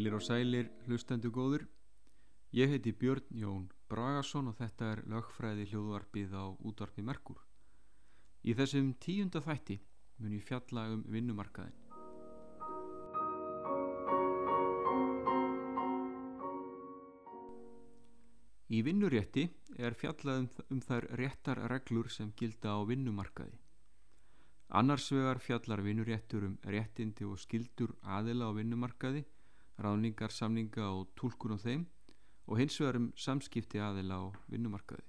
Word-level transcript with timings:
Heilir 0.00 0.14
og 0.16 0.22
sælir, 0.24 0.68
hlustendu 0.86 1.28
góður. 1.28 1.66
Ég 2.56 2.70
heiti 2.72 2.94
Björn 2.96 3.34
Jón 3.36 3.66
Bragason 3.92 4.46
og 4.48 4.54
þetta 4.56 4.86
er 4.94 5.00
lögfræði 5.12 5.66
hljóðvarpið 5.68 6.36
á 6.40 6.44
útvarpi 6.56 7.02
Merkur. 7.04 7.42
Í 8.48 8.54
þessum 8.56 8.94
tíunda 8.96 9.42
þætti 9.44 9.74
mun 10.16 10.32
ég 10.32 10.46
fjalla 10.46 10.86
um 10.94 11.02
vinnumarkaðin. 11.04 11.76
Í 18.72 18.80
vinnurétti 18.86 19.44
er 19.76 19.98
fjallað 20.00 20.40
um, 20.46 20.48
um 20.70 20.80
þær 20.80 21.08
réttar 21.20 21.60
reglur 21.74 22.08
sem 22.08 22.30
gilda 22.40 22.72
á 22.72 22.80
vinnumarkaði. 22.88 23.60
Annars 24.80 25.10
vegar 25.12 25.44
fjallar 25.44 25.84
vinnuréttur 25.84 26.48
um 26.48 26.56
réttindi 26.64 27.28
og 27.28 27.36
skildur 27.44 27.92
aðila 28.00 28.48
á 28.48 28.56
vinnumarkaði, 28.56 29.26
ráningar, 29.80 30.32
samninga 30.32 30.86
og 30.92 31.08
tólkun 31.18 31.56
á 31.56 31.58
þeim 31.58 31.86
og 32.46 32.58
hins 32.60 32.76
vegar 32.80 32.98
um 33.00 33.12
samskipti 33.16 33.80
aðila 33.80 34.18
á 34.20 34.24
vinnumarkaði. 34.52 35.06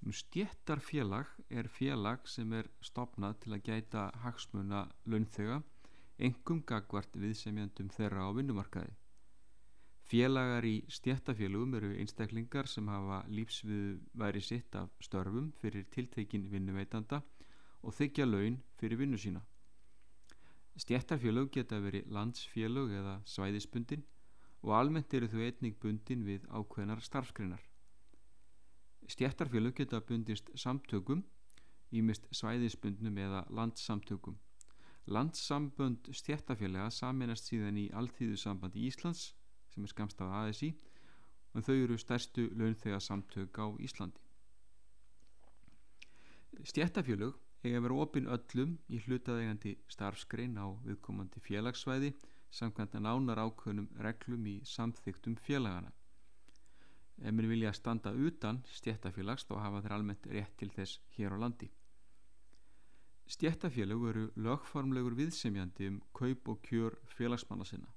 Um 0.00 0.14
stjættarfélag 0.16 1.28
er 1.50 1.68
félag 1.68 2.24
sem 2.24 2.52
er 2.56 2.70
stopnað 2.80 3.36
til 3.42 3.52
að 3.52 3.66
gæta 3.68 4.06
hagsmuna 4.22 4.86
launþega, 5.04 5.60
engum 6.18 6.62
gagvart 6.64 7.18
viðsemjandum 7.20 7.90
þeirra 7.92 8.24
á 8.24 8.30
vinnumarkaði. 8.38 8.94
Félagar 10.10 10.64
í 10.66 10.80
stjættafélagum 10.90 11.76
eru 11.78 11.92
einstaklingar 12.00 12.66
sem 12.66 12.88
hafa 12.90 13.20
lífsvið 13.30 14.00
væri 14.22 14.40
sitt 14.42 14.74
af 14.74 14.88
störfum 15.04 15.52
fyrir 15.60 15.84
tiltekin 15.94 16.48
vinnuveitanda 16.50 17.20
og 17.84 17.94
þykja 17.94 18.26
laun 18.26 18.56
fyrir 18.80 18.98
vinnu 18.98 19.20
sína. 19.20 19.44
Stjættarfélag 20.78 21.50
geta 21.52 21.80
verið 21.82 22.10
landsfélag 22.14 22.92
eða 23.00 23.16
svæðisbundin 23.26 24.04
og 24.62 24.74
almennt 24.76 25.14
eru 25.14 25.28
þau 25.32 25.40
einnig 25.46 25.78
bundin 25.82 26.22
við 26.26 26.46
ákveðnar 26.48 27.02
starfskreinar. 27.04 27.62
Stjættarfélag 29.10 29.74
geta 29.74 30.00
bundist 30.00 30.52
samtökum, 30.54 31.24
ímist 31.90 32.28
svæðisbundnum 32.30 33.18
eða 33.18 33.42
landssamtökum. 33.50 34.38
Landssambönd 35.10 36.12
stjættarfélaga 36.14 36.90
saminast 36.94 37.48
síðan 37.50 37.78
í 37.80 37.88
Alþýðusambandi 37.96 38.84
Íslands 38.86 39.32
sem 39.72 39.84
er 39.84 39.90
skamst 39.90 40.20
af 40.22 40.34
ASI 40.44 40.74
en 41.54 41.64
þau 41.66 41.74
eru 41.74 41.96
stærstu 41.98 42.46
launþega 42.54 43.00
samtök 43.02 43.58
á 43.58 43.66
Íslandi. 43.82 44.20
Stjættafjölug 46.62 47.38
eiga 47.62 47.78
að 47.78 47.84
vera 47.84 47.96
opinn 48.04 48.28
öllum 48.34 48.76
í 48.88 48.98
hlutaðegandi 49.04 49.74
starfskrein 49.92 50.56
á 50.56 50.66
viðkomandi 50.84 51.42
félagsvæði 51.44 52.14
samkvæmt 52.56 52.94
að 52.96 53.04
nánar 53.06 53.42
ákveðnum 53.44 53.88
reglum 54.06 54.46
í 54.48 54.54
samþygtum 54.66 55.36
félagana. 55.44 55.92
Ef 57.20 57.34
mér 57.36 57.50
vilja 57.50 57.72
standa 57.76 58.14
utan 58.16 58.62
stjættafélags 58.78 59.44
þá 59.44 59.54
hafa 59.60 59.82
þeir 59.84 59.94
almennt 59.96 60.28
rétt 60.32 60.56
til 60.56 60.70
þess 60.72 61.02
hér 61.18 61.36
á 61.36 61.38
landi. 61.42 61.68
Stjættafélög 63.30 64.06
eru 64.10 64.24
lögformlegur 64.40 65.14
viðsemjandi 65.18 65.90
um 65.92 66.00
kaup 66.16 66.48
og 66.48 66.64
kjör 66.64 66.96
félagsmanna 67.12 67.68
sinna. 67.68 67.92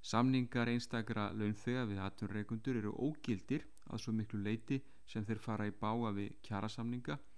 Samningar 0.00 0.72
einstakra 0.72 1.28
launþega 1.36 1.84
við 1.88 2.00
atvinnreikundur 2.06 2.80
eru 2.80 2.96
ógildir 2.96 3.68
að 3.92 4.02
svo 4.02 4.16
miklu 4.16 4.40
leiti 4.40 4.80
sem 5.06 5.24
þeir 5.24 5.40
fara 5.44 5.68
í 5.68 5.76
báa 5.80 6.10
við 6.16 6.34
kjarasamninga 6.48 7.14
og 7.20 7.33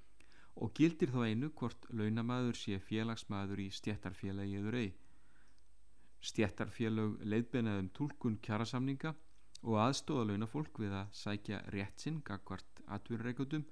gildir 0.76 1.10
þá 1.12 1.20
einu 1.30 1.48
hvort 1.60 1.86
launamaður 1.92 2.56
sé 2.56 2.78
félagsmaður 2.88 3.62
í 3.64 3.68
stjættarfélagi 3.78 4.58
eður 4.60 4.78
ei. 4.80 4.90
Stjættarfélag 6.20 7.16
leiðbenaðum 7.32 7.90
tólkun 7.96 8.38
kjarasamninga 8.46 9.12
og 9.62 9.78
aðstóða 9.82 10.28
launafólk 10.30 10.80
við 10.82 10.94
að 11.00 11.14
sækja 11.20 11.62
rétt 11.74 12.04
sinn 12.04 12.20
gagvart 12.24 12.82
atvinnreikundum 12.98 13.64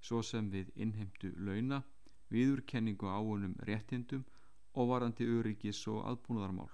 svo 0.00 0.22
sem 0.22 0.48
við 0.52 0.72
innheimtu 0.76 1.32
launa, 1.36 1.82
viðurkenningu 2.30 3.08
áunum 3.08 3.56
réttindum 3.68 4.24
og 4.76 4.90
varandi 4.92 5.26
öryggis 5.38 5.80
og 5.88 6.04
aðbúnaðarmál. 6.10 6.70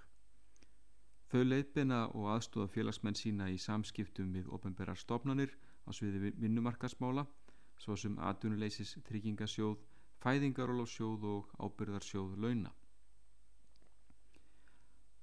Þau 1.33 1.43
leiðbena 1.49 2.01
og 2.13 2.29
aðstóða 2.35 2.69
félagsmenn 2.75 3.17
sína 3.17 3.49
í 3.49 3.59
samskiptum 3.63 4.35
við 4.37 4.51
ofenbærar 4.53 4.99
stofnanir 5.01 5.55
á 5.87 5.91
sviði 5.97 6.35
vinnumarkasmála 6.37 7.25
svo 7.83 7.97
sem 7.99 8.15
atvinnuleysis 8.23 8.95
tryggingasjóð, 9.09 9.77
fæðingarólásjóð 10.23 11.27
og 11.33 11.51
ábyrðarsjóð 11.67 12.39
launa. 12.45 12.71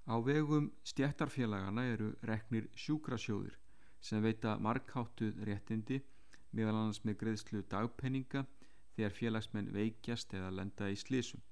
Á 0.10 0.16
vegum 0.26 0.72
stjættarfélagana 0.92 1.86
eru 1.94 2.10
reknir 2.26 2.68
sjúkrasjóðir 2.84 3.56
sem 4.02 4.24
veita 4.24 4.58
markháttuð 4.58 5.44
réttindi 5.48 6.00
meðal 6.52 6.80
annars 6.80 7.04
með 7.06 7.20
greiðslu 7.24 7.62
dagpenninga 7.72 8.42
þegar 8.96 9.16
félagsmenn 9.20 9.72
veikjast 9.76 10.34
eða 10.34 10.50
lenda 10.58 10.90
í 10.90 10.98
slísum. 11.00 11.44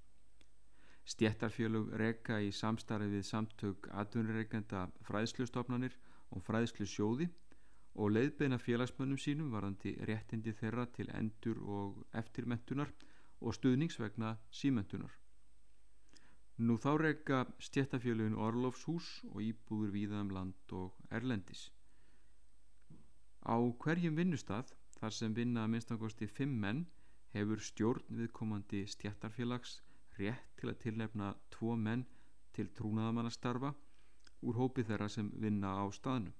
Stjættarfélög 1.08 1.94
reka 2.02 2.42
í 2.44 2.50
samstarfi 2.52 3.08
við 3.14 3.28
samtök 3.30 3.88
atvinnureikenda 4.02 4.88
fræðslustofnanir 5.08 5.94
og 6.36 6.44
fræðslusjóði 6.44 7.30
og 7.98 8.12
leiðbeina 8.14 8.58
félagsmönnum 8.62 9.20
sínum 9.22 9.54
varandi 9.54 9.96
réttindi 10.10 10.54
þeirra 10.60 10.86
til 10.98 11.10
endur 11.20 11.62
og 11.78 12.04
eftirmentunar 12.22 12.92
og 13.42 13.56
stuðningsvegna 13.58 14.36
símentunar. 14.60 15.14
Nú 16.58 16.78
þá 16.82 16.92
reka 17.02 17.40
stjættarfélögin 17.62 18.38
Orlofshús 18.48 19.10
og 19.32 19.42
íbúður 19.46 19.92
víðaðum 19.94 20.32
land 20.34 20.74
og 20.74 20.96
erlendis. 21.14 21.68
Á 23.46 23.58
hverjum 23.84 24.18
vinnustad 24.18 24.74
þar 25.00 25.14
sem 25.14 25.36
vinna 25.38 25.66
að 25.66 25.74
minnstakosti 25.74 26.28
fimm 26.28 26.58
menn 26.64 26.86
hefur 27.34 27.62
stjórn 27.62 28.18
viðkomandi 28.20 28.86
stjættarfélags 28.94 29.80
rétt 30.18 30.58
til 30.58 30.72
að 30.72 30.82
tilnefna 30.86 31.36
tvo 31.54 31.76
menn 31.78 32.06
til 32.58 32.70
trúnaðamannastarfa 32.80 33.74
úr 34.42 34.58
hópi 34.58 34.86
þeirra 34.86 35.10
sem 35.14 35.30
vinna 35.42 35.78
á 35.78 35.86
staðnum. 35.94 36.34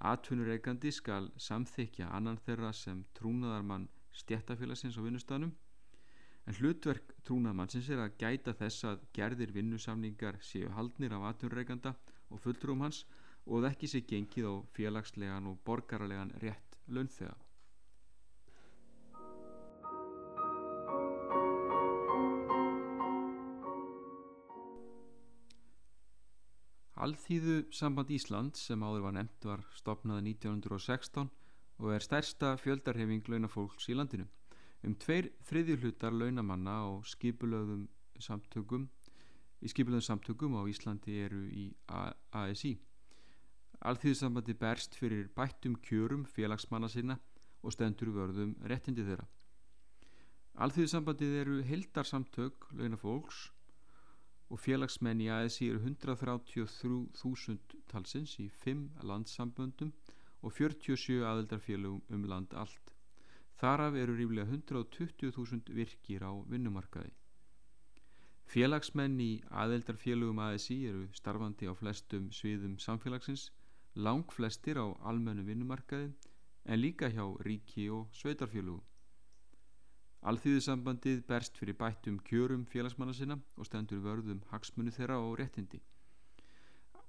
Atvinnureikandi 0.00 0.90
skal 0.96 1.26
samþykja 1.36 2.06
annan 2.16 2.38
þeirra 2.46 2.70
sem 2.72 3.02
trúnaðarmann 3.18 3.88
stjættafélagsins 4.16 4.96
á 4.96 5.04
vinnustaðnum 5.04 5.50
en 6.48 6.56
hlutverk 6.56 7.12
trúnaðamannsins 7.28 7.90
er 7.92 8.00
að 8.06 8.16
gæta 8.22 8.54
þess 8.56 8.86
að 8.88 9.04
gerðir 9.18 9.52
vinnusamningar 9.58 10.40
séu 10.40 10.70
haldnir 10.76 11.12
af 11.18 11.26
atvinnureikanda 11.34 11.92
og 12.30 12.40
fulltrúum 12.46 12.86
hans 12.86 13.04
og 13.44 13.60
það 13.60 13.70
ekki 13.74 13.90
sé 13.92 14.00
gengið 14.14 14.48
á 14.48 14.54
félagslegan 14.76 15.52
og 15.52 15.60
borgarlegan 15.68 16.32
rétt 16.40 16.80
launþega. 16.88 17.36
Alþýðu 27.00 27.54
samband 27.72 28.10
Ísland 28.12 28.58
sem 28.60 28.82
áður 28.84 29.06
var 29.06 29.14
nefnt 29.16 29.44
var 29.48 29.62
stopnað 29.72 30.18
1916 30.34 31.30
og 31.80 31.92
er 31.94 32.04
stærsta 32.04 32.50
fjöldarhefing 32.60 33.24
launafólks 33.32 33.86
í 33.88 33.96
landinu. 33.96 34.26
Um 34.84 34.92
tveir 35.00 35.30
þriðjuhlutar 35.48 36.12
launamanna 36.12 36.74
á 36.84 36.88
skipulöðum 37.08 37.86
samtökum 38.20 38.84
í 39.64 39.72
skipulöðum 39.72 40.04
samtökum 40.04 40.58
á 40.60 40.62
Íslandi 40.68 41.16
eru 41.24 41.40
í 41.48 41.70
ASI. 41.88 42.74
Alþýðusambandi 43.80 44.58
berst 44.60 44.98
fyrir 45.00 45.30
bættum 45.32 45.78
kjörum 45.80 46.26
félagsmanna 46.28 46.90
sinna 46.92 47.16
og 47.64 47.72
stendur 47.72 48.12
vörðum 48.12 48.52
réttindi 48.68 49.06
þeirra. 49.08 49.24
Alþýðusambandið 50.60 51.40
eru 51.46 51.62
hildarsamtök 51.64 52.68
launafólks 52.76 53.46
og 54.50 54.58
félagsmenn 54.58 55.20
í 55.22 55.28
ASI 55.30 55.68
eru 55.70 55.80
133.000 55.86 57.76
talsins 57.92 58.34
í 58.42 58.48
5 58.64 59.04
landsamböndum 59.06 59.92
og 60.42 60.54
47 60.56 61.22
aðeldarfélagum 61.30 62.02
um 62.16 62.26
land 62.32 62.54
allt. 62.62 62.94
Þaraf 63.60 63.96
eru 64.02 64.16
ríflega 64.18 64.48
120.000 64.50 65.74
virkir 65.76 66.24
á 66.26 66.32
vinnumarkaði. 66.50 67.12
Félagsmenn 68.50 69.20
í 69.22 69.30
aðeldarfélagum 69.62 70.42
ASI 70.42 70.80
eru 70.90 71.06
starfandi 71.14 71.70
á 71.70 71.74
flestum 71.78 72.30
sviðum 72.34 72.78
samfélagsins, 72.82 73.50
lang 73.94 74.26
flestir 74.34 74.80
á 74.82 74.86
almennu 75.06 75.46
vinnumarkaði 75.46 76.10
en 76.66 76.80
líka 76.80 77.10
hjá 77.14 77.26
ríki 77.46 77.86
og 77.94 78.08
sveitarfélagum. 78.16 78.82
Alþýðusambandið 80.20 81.22
berst 81.28 81.56
fyrir 81.56 81.76
bættum 81.80 82.18
kjörum 82.28 82.66
félagsmanna 82.68 83.14
sinna 83.16 83.36
og 83.56 83.64
stendur 83.64 84.02
vörðum 84.04 84.42
hagsmunni 84.50 84.92
þeirra 84.92 85.16
og 85.24 85.38
réttindi. 85.40 85.80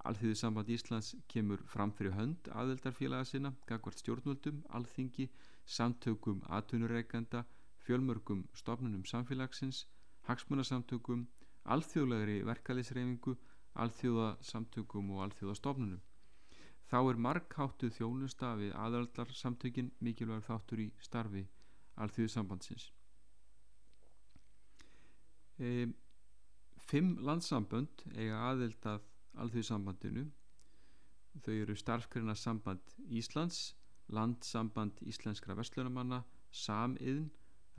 Alþýðusamband 0.07 0.71
Íslands 0.71 1.09
kemur 1.33 1.59
fram 1.73 1.91
fyrir 1.97 2.15
hönd 2.15 2.47
aðeldarfélaga 2.61 3.27
sinna, 3.27 3.51
gagvart 3.67 3.99
stjórnvöldum, 3.99 4.61
alþingi, 4.77 5.27
samtökum 5.65 6.39
atvinnureikanda, 6.47 7.43
fjölmörgum 7.83 8.45
stofnunum 8.61 9.03
samfélagsins, 9.03 9.83
hagsmunnasamtökum, 10.29 11.27
alþjóðlegri 11.75 12.39
verkalisreifingu, 12.47 13.35
alþjóðasamtökum 13.75 15.11
og 15.17 15.25
alþjóðastofnunum. 15.27 15.99
Þá 16.87 16.97
er 17.03 17.21
markháttuð 17.27 17.93
þjónusta 17.99 18.55
við 18.63 18.71
aðaldarsamtökin 18.85 19.91
mikilvægur 19.99 20.47
þáttur 20.47 20.87
í 20.87 20.89
starfi 21.03 21.45
alþjóðsambandsins. 21.99 22.89
E, 25.61 25.87
fimm 26.89 27.17
landsambönd 27.21 28.01
eiga 28.15 28.39
aðild 28.49 28.85
að 28.89 29.03
alþjóðsambandinu. 29.43 30.25
Þau 31.45 31.53
eru 31.53 31.75
starfskreina 31.77 32.33
samband 32.35 32.95
Íslands, 33.07 33.59
landsamband 34.11 34.97
íslenskra 35.07 35.55
vestlunumanna, 35.55 36.23
samiðn, 36.51 37.29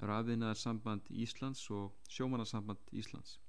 rafiðnaðarsamband 0.00 1.10
Íslands 1.24 1.64
og 1.74 1.98
sjómannarsamband 2.08 2.94
Íslands. 2.96 3.40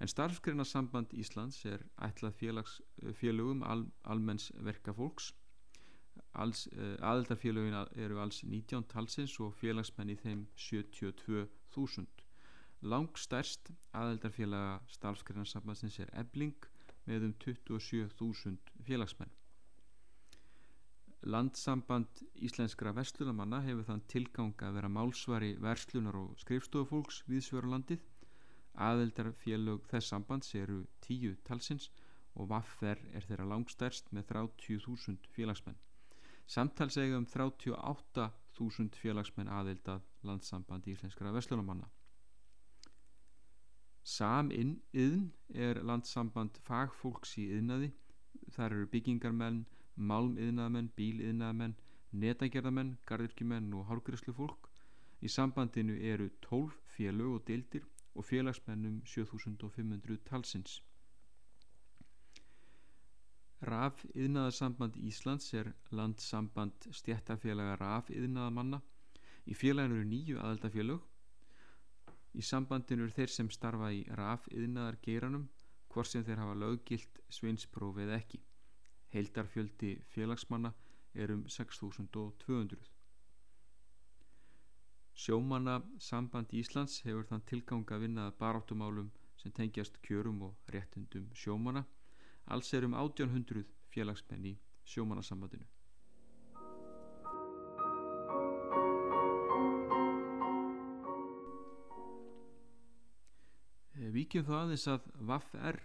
En 0.00 0.10
starfskreina 0.10 0.64
samband 0.66 1.12
Íslands 1.14 1.60
er 1.66 1.84
ætlað 2.08 2.36
félagsfélögum 2.40 3.64
al, 3.66 3.84
almenns 4.04 4.50
verkafólks. 4.66 5.32
Alls, 6.38 6.66
uh, 6.72 6.96
aðeldarfélögin 7.10 7.76
eru 8.04 8.20
alls 8.22 8.42
19 8.44 8.88
talsins 8.90 9.36
og 9.42 9.54
félagsmenn 9.58 10.14
í 10.14 10.18
þeim 10.18 10.46
72.000. 10.56 12.17
Langstærst 12.86 13.72
aðeldarfélaga 13.90 14.78
starfskreina 14.94 15.42
sambandsins 15.50 15.98
er 15.98 16.12
Ebling 16.20 16.54
með 17.08 17.24
um 17.26 17.34
27.000 17.42 18.84
félagsmenn. 18.86 19.32
Landsamband 21.26 22.22
Íslenskra 22.46 22.92
Vestlunamanna 22.94 23.58
hefur 23.64 23.88
þann 23.88 24.04
tilgang 24.12 24.62
að 24.62 24.78
vera 24.78 24.92
málsvari 24.92 25.56
verslunar 25.58 26.20
og 26.20 26.38
skrifstofufólks 26.38 27.24
viðsvörulandið. 27.26 28.04
Aðeldarfélög 28.78 29.88
þess 29.90 30.14
sambands 30.14 30.54
eru 30.54 30.84
tíu 31.02 31.34
talsins 31.48 31.90
og 32.38 32.46
Vaffer 32.52 33.02
er 33.10 33.26
þeirra 33.26 33.48
langstærst 33.50 34.12
með 34.14 34.30
30.000 34.30 35.34
félagsmenn. 35.34 35.80
Samtals 36.46 36.96
eiga 37.02 37.18
um 37.18 37.26
38.000 37.26 38.94
félagsmenn 39.02 39.50
aðeldað 39.50 40.06
Landsamband 40.22 40.86
Íslenskra 40.86 41.34
Vestlunamanna. 44.08 44.78
Samiðn 44.88 45.32
er 45.54 45.80
landsamband 45.84 46.58
fagfólks 46.64 47.34
í 47.38 47.44
yðnaði. 47.58 47.90
Þar 48.54 48.74
eru 48.76 48.86
byggingarmenn, 48.94 49.66
málmiðnaðamenn, 49.96 50.88
bíliðnaðamenn, 50.96 51.74
netagerðamenn, 52.22 52.94
gardirkjumenn 53.04 53.74
og 53.74 53.84
hálgriðslufólk. 53.90 54.70
Í 55.20 55.28
sambandinu 55.28 55.98
eru 56.12 56.30
12 56.46 56.78
félög 56.94 57.34
og 57.34 57.44
deildir 57.50 57.84
og 58.14 58.24
félagsmennum 58.24 59.02
7500 59.04 60.22
talsins. 60.24 60.80
RAF 63.60 64.04
yðnaðarsamband 64.14 64.96
Íslands 65.02 65.52
er 65.52 65.74
landsamband 65.90 66.88
stjættafélaga 66.94 67.76
RAF 67.82 68.08
yðnaðamanna. 68.14 68.80
Í 69.44 69.54
félaginu 69.58 69.98
eru 69.98 70.08
nýju 70.08 70.40
aðaldafélög. 70.40 71.02
Í 72.38 72.42
sambandinu 72.46 73.02
eru 73.04 73.14
þeir 73.14 73.32
sem 73.34 73.48
starfa 73.50 73.88
í 73.90 74.04
RAF 74.18 74.44
yðnaðar 74.54 74.98
geiranum 75.02 75.48
hvort 75.90 76.10
sem 76.10 76.22
þeir 76.26 76.38
hafa 76.42 76.58
löggilt 76.62 77.18
sveinspróf 77.34 77.98
eða 78.04 78.20
ekki. 78.20 78.38
Heildarfjöldi 79.14 79.90
félagsmanna 80.12 80.70
er 81.14 81.32
um 81.34 81.42
6200. 81.50 82.78
Sjómanna 85.18 85.80
samband 85.98 86.54
Íslands 86.54 87.00
hefur 87.06 87.26
þann 87.26 87.46
tilgang 87.50 87.90
að 87.90 88.04
vinna 88.04 88.28
baráttumálum 88.38 89.08
sem 89.42 89.54
tengjast 89.56 89.98
kjörum 90.06 90.44
og 90.46 90.70
réttundum 90.74 91.26
sjómanna. 91.34 91.82
Alls 92.46 92.70
er 92.74 92.86
um 92.86 92.94
1800 92.94 93.66
félagsmenn 93.90 94.46
í 94.52 94.54
sjómannasambandinu. 94.86 95.66
Víkjum 104.28 104.44
þá 104.44 104.56
aðeins 104.60 104.82
að 104.92 105.04
VAF-R 105.24 105.76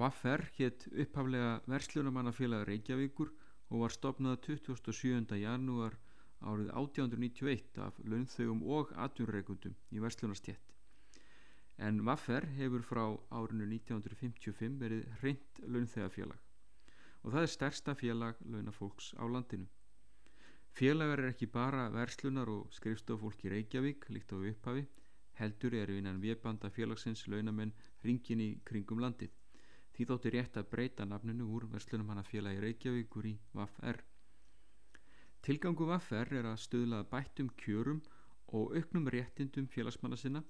Vaffer 0.00 0.42
hétt 0.56 0.88
upphaflega 0.90 1.52
verslunamannafélag 1.70 2.64
Reykjavíkur 2.66 3.30
og 3.70 3.84
var 3.84 3.94
stopnað 3.94 4.40
27. 4.48 5.36
janúar 5.38 5.94
árið 6.42 6.72
1891 6.72 7.78
af 7.84 8.02
launþögum 8.02 8.64
og 8.66 8.90
atjúrreikundum 9.04 9.78
í 9.94 10.02
verslunarstjett. 10.02 10.74
En 11.78 12.02
Vaffer 12.10 12.48
hefur 12.58 12.82
frá 12.90 13.04
árinu 13.30 13.70
1955 13.70 14.82
verið 14.82 15.06
hreint 15.22 15.62
launþegafélag 15.62 16.42
og 17.22 17.36
það 17.36 17.42
er 17.44 17.54
stærsta 17.54 17.98
félag 18.02 18.42
launafólks 18.50 19.14
á 19.14 19.22
landinu. 19.30 19.70
Félagar 20.74 21.22
er 21.22 21.36
ekki 21.36 21.46
bara 21.46 21.86
verslunar 21.94 22.50
og 22.50 22.74
skrifstofólk 22.74 23.46
í 23.46 23.54
Reykjavík 23.54 24.10
líkt 24.10 24.34
á 24.34 24.42
upphafi, 24.42 24.88
heldur 25.38 25.74
eru 25.74 25.96
innan 25.98 26.20
viðbanda 26.22 26.70
félagsins 26.74 27.26
launamenn 27.30 27.72
ringin 28.04 28.42
í 28.42 28.48
kringum 28.68 29.02
landið. 29.04 29.32
Því 29.94 30.06
þótti 30.10 30.32
rétt 30.34 30.56
að 30.60 30.70
breyta 30.72 31.04
nafninu 31.06 31.46
úr 31.54 31.66
verslunum 31.72 32.10
hana 32.12 32.22
félagi 32.26 32.60
Reykjavíkur 32.62 33.26
í 33.26 33.34
VAF-R. 33.54 34.02
Tilgangu 35.42 35.88
VAF-R 35.88 36.34
er 36.40 36.48
að 36.50 36.62
stöðlaða 36.64 37.08
bættum 37.12 37.50
kjörum 37.62 38.02
og 38.58 38.76
auknum 38.78 39.08
réttindum 39.14 39.66
félagsmanna 39.74 40.18
sinna 40.20 40.42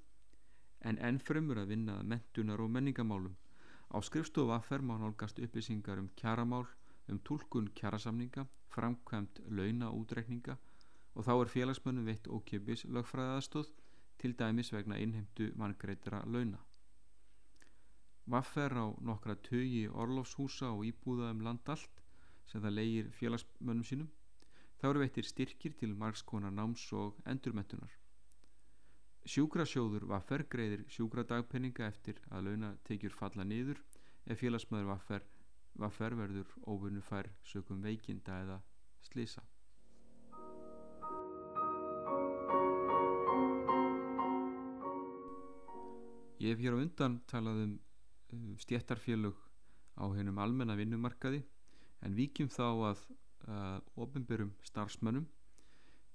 en 0.88 0.99
ennfremur 1.11 1.58
að 1.62 1.73
vinna 1.75 1.96
mentunar 2.02 2.61
og 2.62 2.70
menningamálum. 2.70 3.35
Á 3.88 3.99
skrifstofu 4.05 4.52
VAF-R 4.52 4.85
má 4.85 4.94
nálgast 5.00 5.40
upplýsingar 5.43 5.99
um 5.99 6.11
kjaramál, 6.17 6.66
um 7.09 7.18
tólkun 7.18 7.71
kjarasamninga, 7.75 8.47
framkvæmt 8.68 9.40
launaútrekninga 9.49 10.59
og 11.14 11.25
þá 11.26 11.33
er 11.35 11.52
félagsmönnum 11.54 12.07
veitt 12.07 12.28
ókjöpis 12.28 12.85
lögfræðaðstóð 12.85 13.73
til 14.18 14.34
dæmis 14.38 14.72
vegna 14.72 14.98
innheimtu 14.98 15.52
manngreitra 15.56 16.25
launa. 16.26 16.58
Vaffer 18.26 18.75
á 18.76 18.87
nokkra 19.00 19.34
tögi 19.48 19.87
orlofshúsa 19.88 20.68
og 20.75 20.84
íbúða 20.84 21.30
um 21.32 21.40
land 21.46 21.68
allt 21.75 22.02
sem 22.50 22.62
það 22.62 22.76
leigir 22.78 23.10
félagsmönnum 23.20 23.87
sínum. 23.90 24.10
Það 24.78 24.90
eru 24.90 25.02
veitir 25.04 25.28
styrkir 25.28 25.72
til 25.80 25.94
margskonar 26.02 26.52
náms 26.52 26.84
og 26.92 27.16
endurmentunar. 27.26 27.94
Sjúkrasjóður 29.28 30.06
Vaffer 30.12 30.44
greiðir 30.52 30.84
sjúkradagpenninga 30.94 31.88
eftir 31.88 32.20
að 32.30 32.46
launa 32.48 32.70
tekjur 32.88 33.16
falla 33.16 33.44
niður 33.44 33.80
ef 34.26 34.40
félagsmöður 34.40 34.90
Vaffer, 34.92 35.25
Vaffer 35.75 36.16
verður 36.20 36.54
óvunnu 36.66 37.02
fær 37.04 37.28
sökum 37.44 37.82
veikinda 37.84 38.42
eða 38.44 38.60
slisa. 39.10 39.42
Ég 46.38 46.54
hef 46.54 46.61
hér 46.62 46.76
á 46.76 46.78
undan 46.78 47.16
talað 47.26 47.64
um 47.66 48.50
stjættarfélög 48.62 49.35
á 49.99 50.07
hennum 50.14 50.37
almenna 50.38 50.76
vinnumarkaði 50.78 51.40
en 52.07 52.14
vikjum 52.14 52.50
þá 52.54 52.66
að 52.68 53.00
uh, 53.50 53.80
ofinbörum 53.99 54.52
starfsmönnum. 54.62 55.25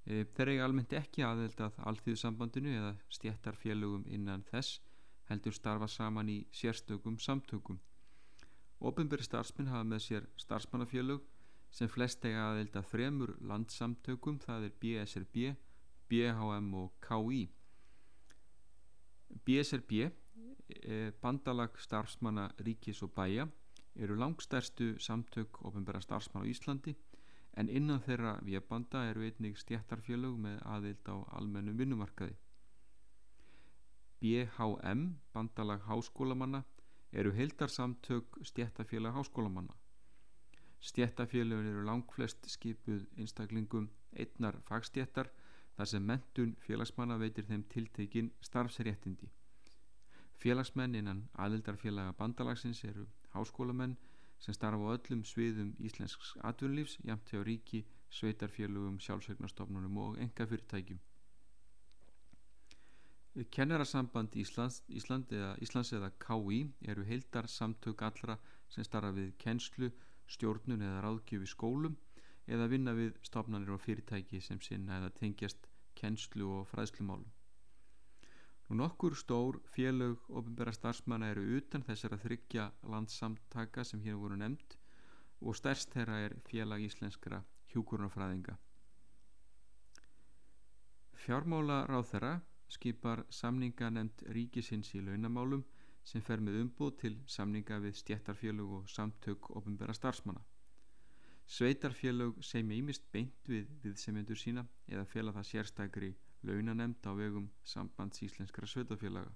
E, 0.07 0.23
þeir 0.35 0.51
eiga 0.53 0.67
almennt 0.67 0.95
ekki 0.95 1.25
aðeld 1.27 1.59
að 1.65 1.79
alþýðsambandinu 1.91 2.71
eða 2.71 2.93
stjættarfélögum 3.17 4.05
innan 4.15 4.45
þess 4.47 4.79
heldur 5.27 5.55
starfa 5.57 5.89
saman 5.91 6.31
í 6.31 6.37
sérstökum 6.55 7.17
samtökum. 7.19 7.81
Ofinböri 8.79 9.27
starfsmenn 9.27 9.71
hafa 9.73 9.87
með 9.87 10.05
sér 10.05 10.29
starfsmannafélög 10.45 11.27
sem 11.73 11.91
flest 11.91 12.23
eiga 12.23 12.47
aðeld 12.53 12.79
að 12.79 12.87
þremur 12.93 13.35
landsamtökum 13.51 14.39
það 14.43 14.69
er 14.69 14.79
BSRB, 14.79 15.51
BHM 16.07 16.71
og 16.79 16.95
KI 17.03 17.43
BSRB 19.45 20.11
Eh, 20.81 21.11
bandalag 21.21 21.75
starfsmanna 21.79 22.47
ríkis 22.65 23.01
og 23.03 23.11
bæja 23.11 23.45
eru 23.95 24.15
langstærstu 24.15 24.97
samtök 24.99 25.59
ofinbæra 25.67 26.01
starfsmann 26.01 26.45
á 26.45 26.49
Íslandi 26.49 26.93
en 27.57 27.69
innan 27.69 27.99
þeirra 28.05 28.33
viðbanda 28.47 29.03
eru 29.09 29.25
einnig 29.27 29.59
stjættarfélög 29.59 30.37
með 30.45 30.61
aðild 30.75 31.11
á 31.13 31.15
almennum 31.37 31.77
vinnumarkaði. 31.77 32.37
BHM, 34.19 35.03
bandalag 35.33 35.83
háskólamanna, 35.89 36.63
eru 37.11 37.31
heildarsamtök 37.31 38.39
stjættarfélag 38.41 39.13
háskólamanna. 39.13 39.75
Stjættarfélögin 40.79 41.71
eru 41.73 41.83
langflest 41.85 42.49
skipuð 42.49 43.05
einstaklingum 43.17 43.89
einnar 44.15 44.61
fagstjættar 44.69 45.29
þar 45.77 45.89
sem 45.89 46.05
mentun 46.05 46.55
félagsmanna 46.65 47.17
veitir 47.21 47.47
þeim 47.47 47.63
tiltekin 47.73 48.31
starfsréttindi. 48.41 49.29
Félagsmenn 50.43 50.97
innan 50.99 51.23
aðildarfélaga 51.45 52.13
bandalagsins 52.19 52.83
eru 52.89 53.07
háskólamenn 53.33 53.95
sem 54.43 54.55
starfa 54.57 54.91
á 54.91 54.95
öllum 54.97 55.23
sviðum 55.23 55.71
íslensks 55.79 56.33
atvinnulífs 56.49 56.97
jæmt 57.07 57.31
hjá 57.31 57.41
ríki, 57.47 57.85
sveitarfélögum, 58.11 58.99
sjálfsvegnastofnunum 58.99 59.97
og 60.05 60.19
enga 60.19 60.45
fyrirtækjum. 60.49 60.99
Kennarasamband 63.49 64.35
Íslands, 64.37 64.83
Ísland 64.93 65.31
eða, 65.33 65.55
Íslands 65.65 65.93
eða 65.97 66.11
KÍ 66.21 66.59
eru 66.91 67.05
heildar 67.07 67.47
samtök 67.49 68.03
allra 68.05 68.37
sem 68.69 68.85
starra 68.85 69.09
við 69.15 69.31
kennslu, 69.41 69.89
stjórnun 70.29 70.83
eða 70.85 71.01
ráðgjöf 71.07 71.47
í 71.47 71.49
skólum 71.49 71.95
eða 72.47 72.67
vinna 72.67 72.93
við 72.97 73.15
stofnanir 73.23 73.71
og 73.75 73.81
fyrirtæki 73.81 74.41
sem 74.41 74.59
sinna 74.61 74.99
eða 74.99 75.13
tengjast 75.19 75.69
kennslu 75.95 76.49
og 76.59 76.67
fræðslumálum. 76.71 77.31
Nú 78.69 78.77
nokkur 78.79 79.15
stór 79.19 79.59
félög 79.75 80.21
ofinbæra 80.29 80.73
starfsmanna 80.73 81.29
eru 81.33 81.43
utan 81.57 81.83
þessar 81.83 82.15
að 82.15 82.23
þryggja 82.25 82.69
landsamtaka 82.93 83.83
sem 83.83 84.01
hér 84.05 84.15
voru 84.21 84.37
nefnd 84.39 84.77
og 85.41 85.57
stærst 85.59 85.91
þeirra 85.93 86.19
er 86.27 86.35
félag 86.47 86.85
íslenskra 86.87 87.41
hjúkurnafræðinga. 87.73 88.55
Fjármála 91.25 91.83
ráð 91.91 92.09
þeirra 92.13 92.33
skipar 92.77 93.25
samninga 93.29 93.91
nefnd 93.93 94.25
ríkisins 94.37 94.95
í 94.97 95.03
launamálum 95.03 95.63
sem 96.03 96.23
fer 96.23 96.41
með 96.43 96.59
umbúð 96.63 96.97
til 97.03 97.13
samninga 97.35 97.79
við 97.83 97.99
stjættarfélög 98.01 98.73
og 98.79 98.89
samtök 98.91 99.51
ofinbæra 99.59 99.95
starfsmanna. 99.95 100.43
Sveitarfélög 101.45 102.39
sem 102.41 102.71
ímist 102.71 103.03
beint 103.11 103.49
við 103.49 103.67
viðsemjendur 103.83 104.39
sína 104.39 104.63
eða 104.87 105.05
fela 105.05 105.33
það 105.35 105.49
sérstakri 105.49 106.13
launanemnd 106.43 107.03
á 107.03 107.11
vegum 107.15 107.49
sambands 107.63 108.23
íslenskara 108.23 108.67
sveitarfélaga. 108.67 109.31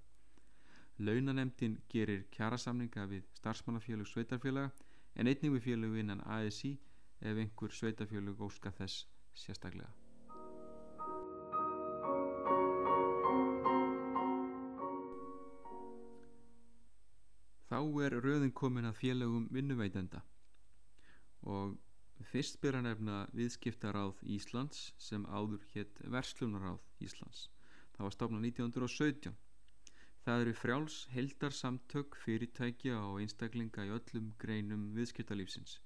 Launanemndin 0.98 1.78
gerir 1.92 2.24
kjærasamninga 2.34 3.06
við 3.06 3.28
starfsmannafélög 3.38 4.08
sveitarfélaga 4.08 4.72
en 5.14 5.30
einnig 5.30 5.52
við 5.54 5.64
félög 5.68 5.96
innan 6.00 6.24
ASI 6.26 6.74
ef 7.20 7.36
einhver 7.36 7.72
sveitarfélög 7.74 8.40
óska 8.40 8.72
þess 8.74 9.06
sérstaklega. 9.34 9.92
Þá 17.68 17.80
er 18.04 18.16
rauðin 18.24 18.54
komin 18.56 18.88
að 18.88 18.96
félögum 19.02 19.44
vinnuveitenda 19.52 20.22
og 21.46 21.76
fyrst 22.28 22.58
byrja 22.60 22.82
nefna 22.84 23.18
viðskiptaráð 23.32 24.18
Íslands 24.34 24.90
sem 25.00 25.22
áður 25.32 25.62
hétt 25.72 26.00
Verslunaráð 26.12 26.82
Íslands. 27.00 27.46
Það 27.96 28.04
var 28.04 28.14
stofnað 28.16 28.44
1917. 28.50 29.36
Það 30.26 30.42
eru 30.44 30.52
frjáls 30.58 30.96
heldarsamtök 31.14 32.18
fyrirtækja 32.20 32.98
og 33.00 33.22
einstaklinga 33.22 33.86
í 33.88 33.94
öllum 33.96 34.28
greinum 34.42 34.84
viðskiptalífsins. 34.98 35.78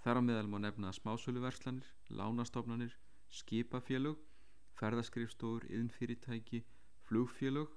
Þar 0.00 0.22
á 0.24 0.26
meðal 0.30 0.48
má 0.48 0.56
nefna 0.64 0.94
smásöluverslanir, 0.96 1.84
lánastofnanir, 2.08 2.96
skipafélög, 3.28 4.16
ferðaskrifstofur, 4.80 5.68
yðnfyrirtæki, 5.68 6.64
flugfélög, 7.04 7.68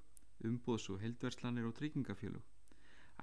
umbóðs- 0.48 0.88
og 0.94 1.03
heldverslanir 1.03 1.68
og 1.68 1.75
tryggingafélög. 1.75 2.44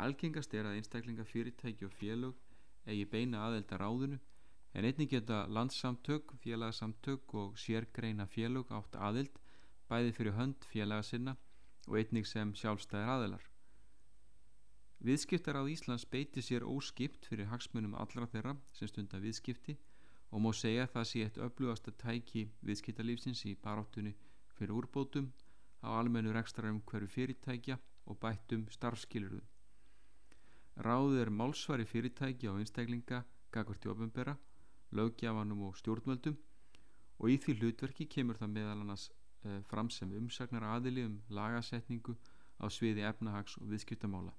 Algengast 0.05 0.53
er 0.53 0.69
að 0.69 0.83
einstaklinga 0.83 1.25
fyrirtæki 1.25 1.89
og 1.89 1.97
félög 1.97 2.37
eigi 2.85 3.07
beina 3.09 3.47
aðelda 3.47 3.81
ráðunu 3.81 4.21
en 4.77 4.85
einnig 4.85 5.09
geta 5.09 5.47
landsamtök, 5.49 6.35
félagsamtök 6.43 7.35
og 7.35 7.57
sérgreina 7.57 8.27
félög 8.29 8.69
átt 8.77 8.97
aðeld 9.01 9.39
bæði 9.89 10.13
fyrir 10.13 10.35
hönd 10.37 10.67
félaga 10.69 11.05
sinna 11.09 11.33
og 11.87 11.97
einnig 11.97 12.27
sem 12.29 12.53
sjálfstæðir 12.53 13.13
aðelar. 13.15 13.45
Viðskiptar 15.01 15.57
á 15.57 15.65
Íslands 15.65 16.05
beiti 16.13 16.45
sér 16.45 16.67
óskipt 16.69 17.25
fyrir 17.31 17.49
hagsmunum 17.49 17.95
allra 17.97 18.29
þeirra 18.29 18.53
sem 18.77 18.91
stunda 18.91 19.21
viðskipti 19.23 19.79
og 20.31 20.43
má 20.45 20.51
segja 20.53 20.85
að 20.85 20.93
það 20.95 21.09
sé 21.11 21.23
eitt 21.25 21.41
öflugast 21.47 21.89
að 21.89 21.99
tæki 22.03 22.43
viðskiptarlífsins 22.69 23.45
í 23.49 23.55
baráttunni 23.63 24.13
fyrir 24.59 24.77
úrbótum 24.77 25.31
á 25.81 25.89
almennu 25.97 26.35
rekstrarum 26.37 26.83
hverju 26.91 27.09
fyrirtækja 27.15 27.79
og 28.07 28.19
bættum 28.21 28.67
starfskilurðum. 28.77 29.47
Ráðið 30.85 31.23
er 31.23 31.33
málsvari 31.33 31.89
fyrirtæki 31.89 32.51
á 32.51 32.53
einstaklinga, 32.61 33.23
gagvart 33.53 33.87
í 33.87 33.93
ofinbera, 33.93 34.37
lögjafanum 34.95 35.67
og 35.69 35.77
stjórnvöldum 35.81 36.37
og 37.19 37.33
í 37.33 37.37
því 37.43 37.57
hlutverki 37.61 38.07
kemur 38.13 38.39
það 38.41 38.53
meðal 38.55 38.81
annars 38.85 39.09
eh, 39.45 39.61
fram 39.71 39.91
sem 39.91 40.13
umsagnar 40.19 40.67
aðili 40.75 41.07
um 41.09 41.19
lagasetningu 41.29 42.17
á 42.61 42.67
sviði 42.73 43.05
efnahags 43.09 43.57
og 43.61 43.71
viðskiptamála. 43.73 44.33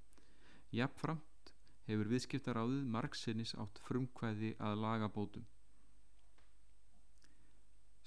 Jafnframt 0.73 1.53
hefur 1.87 2.09
viðskiptaráðið 2.11 2.87
margsinnis 2.93 3.53
átt 3.55 3.79
frumkvæði 3.87 4.55
að 4.59 4.81
lagabótum. 4.83 5.45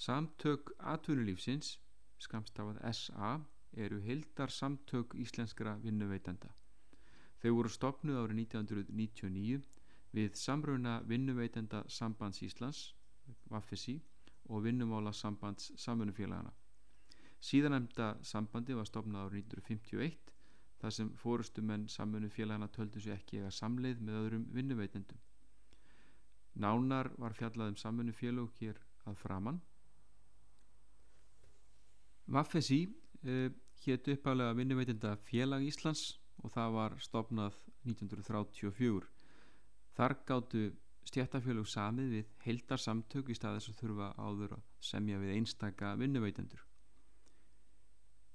Samtök 0.00 0.72
atvinnulífsins, 0.78 1.74
skamstafað 2.20 2.80
SA, 2.96 3.34
eru 3.76 4.00
hildar 4.00 4.50
samtök 4.50 5.14
íslenskra 5.20 5.76
vinnuveitenda. 5.82 6.48
Þau 7.40 7.52
voru 7.56 7.72
stopnuð 7.72 8.18
árið 8.22 8.40
1999 8.44 9.60
við 10.16 10.34
samruna 10.38 11.00
vinnuveitenda 11.06 11.84
sambands 11.88 12.42
Íslands, 12.42 12.94
Vaffesi, 13.50 14.00
og 14.50 14.64
vinnumála 14.64 15.12
sambands 15.14 15.70
samfunnufélagana. 15.78 16.50
Síðanemda 17.40 18.16
sambandi 18.26 18.74
var 18.76 18.88
stopnað 18.88 19.30
árið 19.30 19.44
1951 19.54 20.32
þar 20.80 20.94
sem 20.96 21.10
fórustumenn 21.22 21.86
samfunnufélagana 21.88 22.68
töldu 22.74 23.00
sér 23.00 23.16
ekki 23.16 23.40
eða 23.40 23.52
samleið 23.54 24.02
með 24.04 24.18
öðrum 24.20 24.46
vinnuveitendum. 24.56 25.20
Nánar 26.60 27.12
var 27.20 27.36
fjallað 27.38 27.72
um 27.72 27.78
samfunnufélag 27.80 28.50
hér 28.60 28.80
að 29.06 29.20
framann. 29.22 29.60
Vaffesi 32.30 32.82
eh, 33.22 33.48
hétt 33.84 34.10
uppálega 34.12 34.56
vinnuveitenda 34.58 35.14
félag 35.30 35.64
Íslands 35.70 36.18
og 36.42 36.52
það 36.56 36.76
var 36.76 36.98
stopnað 37.00 37.56
1934 37.86 39.19
þar 39.98 40.16
gáttu 40.30 40.64
stjættafélug 41.10 41.68
samið 41.68 42.16
við 42.16 42.34
heildar 42.46 42.82
samtök 42.82 43.30
í 43.32 43.38
staðis 43.38 43.70
að 43.72 43.78
þurfa 43.82 44.10
áður 44.18 44.58
að 44.58 44.66
semja 44.92 45.22
við 45.22 45.36
einstaka 45.38 45.94
vinnuveitendur 46.00 46.66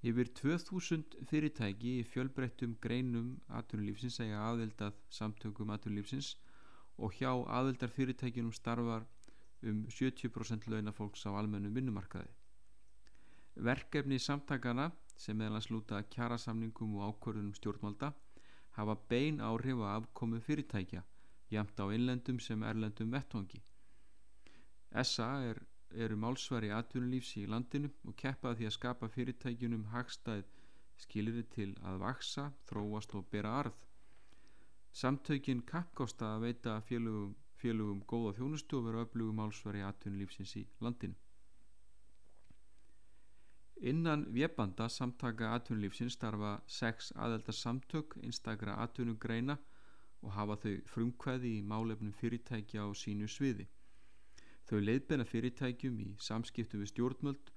Yfir 0.05 0.27
2000 0.37 1.15
fyrirtæki 1.25 1.91
í 1.99 2.01
fjölbreyttum 2.05 2.75
greinum 2.81 3.29
aðtunulífsins 3.57 4.19
segja 4.19 4.41
aðeldað 4.51 4.99
samtökum 5.17 5.71
aðtunulífsins 5.73 6.27
og 7.01 7.15
hjá 7.17 7.31
aðeldar 7.31 7.89
fyrirtækinum 7.95 8.53
starfar 8.53 9.07
um 9.65 9.79
70% 9.89 10.67
launafólks 10.69 11.25
á 11.25 11.33
almennum 11.33 11.73
vinnumarkaði. 11.73 12.29
Verkefni 13.55 14.19
samtakana 14.21 14.91
sem 15.17 15.41
meðalans 15.41 15.71
lúta 15.73 16.03
kjærasamningum 16.13 16.99
og 16.99 17.15
ákvörðunum 17.15 17.57
stjórnvalda 17.57 18.11
hafa 18.77 18.99
bein 19.09 19.41
áhrif 19.41 19.81
að 19.81 20.03
afkomu 20.03 20.43
fyrirtækja 20.45 21.01
jæmt 21.51 21.79
á 21.79 21.85
innlendum 21.93 22.39
sem 22.39 22.63
erlendum 22.63 23.11
vettvangi. 23.13 23.61
SA 25.03 25.29
er, 25.49 25.61
eru 25.91 26.17
málsvari 26.17 26.71
atvinnulífs 26.73 27.35
í 27.41 27.45
landinu 27.51 27.89
og 28.07 28.15
keppaði 28.21 28.61
því 28.61 28.69
að 28.69 28.75
skapa 28.77 29.09
fyrirtækjunum 29.15 29.89
hagstæð 29.93 30.45
skilir 31.03 31.43
til 31.51 31.73
að 31.83 31.99
vaksa, 32.03 32.51
þróast 32.69 33.15
og 33.19 33.27
bera 33.31 33.51
arð. 33.61 33.75
Samtökin 34.95 35.65
kappkásta 35.67 36.35
að 36.35 36.47
veita 36.47 36.79
félugum, 36.87 37.35
félugum 37.59 38.01
góða 38.07 38.37
þjónustu 38.37 38.79
og 38.79 38.87
vera 38.87 39.03
öflugum 39.03 39.41
málsvari 39.41 39.83
atvinnulífsins 39.83 40.55
í 40.61 40.65
landinu. 40.79 41.17
Innan 43.91 44.23
vébanda 44.31 44.87
samtaka 44.89 45.51
atvinnulífsins 45.57 46.15
starfa 46.15 46.57
sex 46.67 47.11
aðeldar 47.15 47.59
samtök 47.59 48.15
einstakra 48.23 48.77
atvinnugreina 48.85 49.57
og 49.59 49.74
hafa 50.35 50.57
þau 50.63 50.73
frumkvæði 50.91 51.51
í 51.57 51.63
málefnum 51.71 52.13
fyrirtækja 52.19 52.85
á 52.85 52.89
sínu 52.97 53.29
sviði. 53.31 53.67
Þau 54.65 54.79
leiðbenna 54.81 55.25
fyrirtækjum 55.29 55.99
í 56.01 56.07
samskiptum 56.27 56.81
við 56.83 56.91
stjórnmöld 56.93 57.51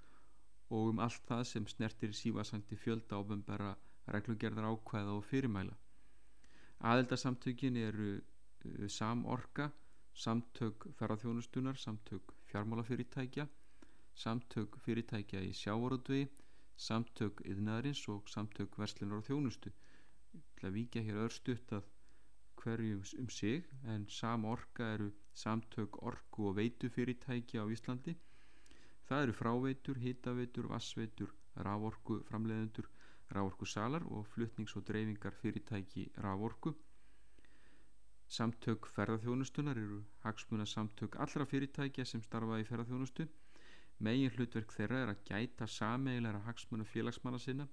og 0.68 0.90
um 0.92 1.02
allt 1.04 1.24
það 1.30 1.44
sem 1.52 1.68
snertir 1.72 2.12
sífasangti 2.12 2.76
fjölda 2.76 3.20
ábembera 3.20 3.74
reglugerðar 4.12 4.68
ákvæða 4.72 5.14
og 5.16 5.24
fyrirmæla. 5.30 5.76
Aðeldarsamtökin 6.84 7.76
eru 7.80 8.10
uh, 8.18 8.88
samorka, 8.88 9.70
samtök 10.14 10.90
ferðarþjónustunar, 10.98 11.80
samtök 11.80 12.34
fjármálafyrirtækja 12.50 13.48
samtök 14.18 14.76
fyrirtækja 14.82 15.40
í 15.46 15.52
sjávarútvegi, 15.54 16.26
samtök 16.78 17.42
yðnaðarins 17.46 18.00
og 18.10 18.26
samtök 18.30 18.74
verslunar 18.80 19.20
og 19.20 19.26
þjónustu. 19.28 19.70
Ég 20.34 20.42
ætla 20.42 20.70
að 20.70 20.78
víkja 20.78 21.02
hér 21.06 21.20
öðrstutt 21.24 21.74
að 21.76 21.86
hverjum 22.62 23.02
um 23.18 23.28
sig 23.28 23.64
en 23.84 24.06
samorka 24.08 24.88
eru 24.94 25.10
samtök 25.34 26.02
orku 26.02 26.48
og 26.48 26.56
veitu 26.56 26.88
fyrirtækja 26.88 27.62
á 27.62 27.66
Íslandi. 27.74 28.14
Það 29.08 29.22
eru 29.22 29.32
fráveitur, 29.40 29.98
hitaveitur, 30.04 30.68
vassveitur, 30.68 31.34
rávorku 31.56 32.20
framleiðendur, 32.28 32.88
rávorku 33.30 33.66
salar 33.66 34.02
og 34.02 34.26
flutnings- 34.34 34.76
og 34.76 34.86
dreifingar 34.88 35.34
fyrirtæki 35.42 36.10
rávorku. 36.16 36.74
Samtök 38.28 38.86
ferðarþjónustunar 38.94 39.76
eru 39.78 40.02
hagsmuna 40.24 40.66
samtök 40.66 41.16
allra 41.16 41.44
fyrirtækja 41.44 42.04
sem 42.04 42.22
starfa 42.22 42.60
í 42.60 42.64
ferðarþjónustu 42.64 43.28
Megin 44.06 44.30
hlutverk 44.30 44.70
þeirra 44.70 44.98
er 45.02 45.10
að 45.10 45.22
gæta 45.26 45.66
sameigilega 45.74 46.40
hagsmuna 46.44 46.84
félagsmanna 46.86 47.38
sinna, 47.42 47.64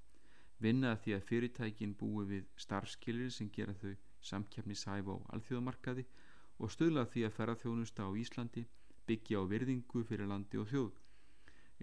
vinna 0.58 0.96
því 1.04 1.14
að 1.18 1.28
fyrirtækin 1.30 1.92
búi 2.00 2.24
við 2.32 2.48
starfskilir 2.64 3.30
sem 3.36 3.52
gera 3.58 3.76
þau 3.82 3.92
samkeppnishæf 4.30 5.10
á 5.12 5.16
alþjóðamarkaði 5.36 6.06
og 6.60 6.72
stöðla 6.72 7.04
því 7.12 7.26
að 7.28 7.36
ferðarþjónusta 7.38 8.08
á 8.08 8.12
Íslandi 8.22 8.64
byggja 9.10 9.42
á 9.42 9.44
virðingu 9.52 10.04
fyrir 10.10 10.30
landi 10.32 10.60
og 10.62 10.70
þjóð. 10.72 10.94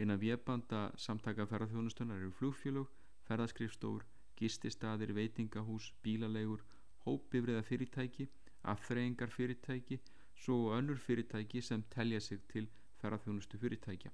Einan 0.00 0.20
viðbanda 0.22 0.80
samtaka 0.96 1.46
ferðarþjónustunar 1.50 2.22
eru 2.22 2.32
flugfjölug, 2.38 2.88
ferðarskrifstór, 3.28 4.06
gististadir, 4.40 5.12
veitingahús, 5.14 5.92
bílalegur, 6.02 6.64
hópifriða 7.04 7.62
fyrirtæki, 7.68 8.28
aðþreyingar 8.72 9.30
fyrirtæki, 9.34 10.00
svo 10.34 10.72
önnur 10.78 10.98
fyrirtæki 10.98 11.62
sem 11.62 11.84
telja 11.92 12.20
sig 12.20 12.40
til 12.48 12.68
ferðarþjónustu 13.02 13.60
fyrirtækja. 13.60 14.10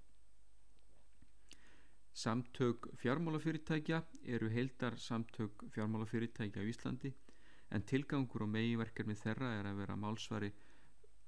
Samtök 2.18 2.88
fjármálafyrirtækja 2.98 4.02
eru 4.26 4.48
heildar 4.50 4.98
samtök 4.98 5.62
fjármálafyrirtækja 5.70 6.64
á 6.64 6.66
Íslandi 6.66 7.12
en 7.74 7.84
tilgangur 7.84 8.44
og 8.46 8.52
megiverkefni 8.52 9.16
þeirra 9.18 9.50
er 9.58 9.68
að 9.70 9.82
vera 9.82 9.96
málsvari 9.96 10.52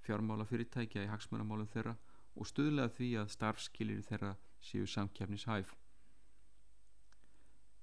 fjármálafyrirtækja 0.06 1.04
í 1.04 1.10
hagsmannamálum 1.10 1.68
þeirra 1.74 1.96
og 2.36 2.48
stuðlega 2.48 2.94
því 2.96 3.10
að 3.20 3.32
starfskilir 3.34 4.02
þeirra 4.06 4.34
séu 4.64 4.86
samkjafnishæf. 4.88 5.74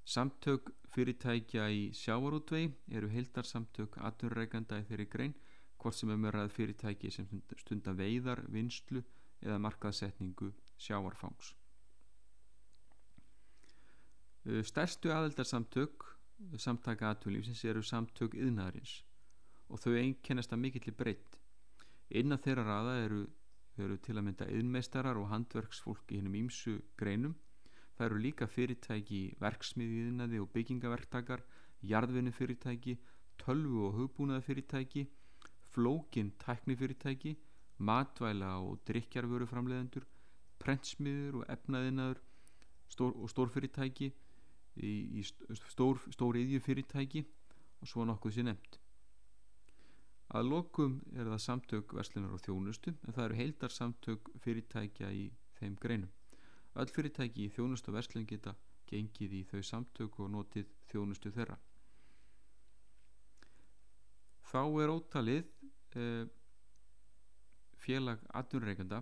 Samtök 0.08 0.72
fyrirtækja 0.94 1.68
í 1.70 1.82
sjávarútvei 1.94 2.70
eru 2.96 3.10
heildar 3.12 3.46
samtök 3.46 3.98
aturreikanda 4.10 4.80
í 4.80 4.88
þeirri 4.88 5.08
grein 5.12 5.36
hvort 5.78 5.98
sem 5.98 6.10
umverðað 6.10 6.54
fyrirtæki 6.56 7.12
sem 7.14 7.28
stunda 7.60 7.94
veiðar, 7.94 8.42
vinslu 8.50 9.04
eða 9.44 9.60
markaðsetningu 9.62 10.54
sjávarfangs. 10.82 11.54
Stærstu 14.64 15.12
aðeldarsamtök 15.12 16.06
samtaka 16.62 17.12
aðtúrlífsins 17.12 17.64
eru 17.70 17.84
samtök 17.86 18.38
yðnaðarins 18.38 19.02
og 19.68 19.82
þau 19.84 19.98
einkennast 20.00 20.54
að 20.56 20.62
mikill 20.64 20.94
breytt. 20.96 21.36
Innan 22.10 22.40
þeirra 22.40 22.64
raða 22.68 22.96
eru, 23.04 23.24
eru 23.78 23.98
til 24.00 24.16
að 24.16 24.26
mynda 24.30 24.48
yðnmeistarar 24.48 25.20
og 25.20 25.28
handverksfólk 25.34 26.14
í 26.14 26.22
hennum 26.22 26.38
ímsu 26.40 26.78
greinum. 27.00 27.36
Það 27.98 28.06
eru 28.06 28.22
líka 28.24 28.48
fyrirtæki 28.48 29.22
verksmiðiðnaði 29.42 30.40
og 30.40 30.52
byggingaverktakar, 30.54 31.44
jarðvinni 31.82 32.32
fyrirtæki, 32.32 32.96
tölvu 33.42 33.88
og 33.90 33.98
hugbúnaði 33.98 34.46
fyrirtæki 34.48 35.08
flókin 35.78 36.32
tæknifyrirtæki, 36.42 37.36
matvæla 37.78 38.56
og 38.66 38.80
drikjarvöru 38.90 39.46
framleiðendur, 39.46 40.06
prentsmiður 40.58 41.42
og 41.42 41.52
efnaðinaður 41.54 42.22
stór, 42.90 43.14
og 43.14 43.30
stórfyrirtæki, 43.30 44.10
í, 44.84 45.22
í 45.22 45.24
stór, 45.26 46.02
stór 46.14 46.38
yðjufyrirtæki 46.42 47.24
og 47.82 47.90
svo 47.90 48.06
nokkuð 48.08 48.38
sér 48.38 48.48
nefnt. 48.50 48.80
Að 50.36 50.50
lokum 50.52 50.98
er 51.16 51.30
það 51.32 51.44
samtök 51.44 51.94
verslunar 51.96 52.34
og 52.36 52.42
þjónustu 52.44 52.92
en 52.94 53.16
það 53.16 53.26
eru 53.26 53.38
heildar 53.40 53.74
samtök 53.74 54.32
fyrirtækja 54.44 55.12
í 55.16 55.28
þeim 55.60 55.78
greinum. 55.80 56.12
Öll 56.78 56.92
fyrirtæki 56.94 57.48
í 57.48 57.54
þjónustu 57.54 57.94
og 57.94 57.98
verslun 57.98 58.28
geta 58.28 58.54
gengið 58.90 59.38
í 59.40 59.44
þau 59.48 59.62
samtök 59.64 60.20
og 60.24 60.32
notið 60.34 60.68
þjónustu 60.92 61.32
þeirra. 61.36 61.58
Þá 64.48 64.62
er 64.84 64.92
ótalið 64.94 65.48
uh, 66.00 66.28
félag 67.84 68.22
aðunreikanda 68.36 69.02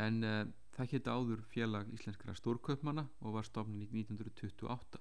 en 0.00 0.24
uh, 0.24 0.42
það 0.76 0.90
geta 0.94 1.14
áður 1.14 1.46
félag 1.52 1.92
íslenskara 1.94 2.34
stórkaupmanna 2.38 3.08
og 3.20 3.38
var 3.38 3.48
stofnun 3.48 3.82
í 3.84 3.88
1928 4.04 5.00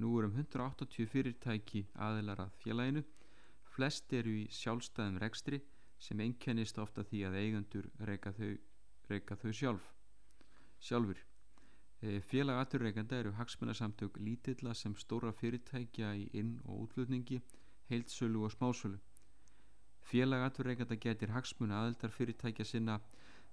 nú 0.00 0.18
er 0.18 0.28
um 0.28 0.36
180 0.36 1.08
fyrirtæki 1.12 1.84
aðilar 2.00 2.46
að 2.46 2.54
félaginu. 2.64 3.02
Flest 3.70 4.12
eru 4.16 4.32
í 4.42 4.46
sjálfstæðum 4.54 5.20
rekstri 5.22 5.60
sem 6.00 6.20
einkennist 6.24 6.78
ofta 6.80 7.04
því 7.06 7.24
að 7.28 7.36
eigandur 7.42 7.88
reyka 8.08 8.32
þau, 8.32 8.54
þau 9.08 9.52
sjálf 9.52 9.90
sjálfur 10.80 11.18
uh, 11.20 12.18
félag 12.24 12.62
aðunreikanda 12.62 13.18
eru 13.20 13.34
hagsmunarsamtök 13.36 14.16
lítilla 14.24 14.72
sem 14.74 14.94
stóra 14.96 15.32
fyrirtækja 15.36 16.14
í 16.16 16.30
inn- 16.40 16.60
og 16.64 16.86
útlutningi 16.86 17.42
heildsölu 17.90 18.46
og 18.46 18.54
smásölu. 18.54 18.98
Félag 20.00 20.46
atverðreikanda 20.46 20.96
getur 20.96 21.34
hagsmuna 21.36 21.82
aðeldar 21.82 22.14
fyrirtækja 22.16 22.64
sinna 22.64 23.00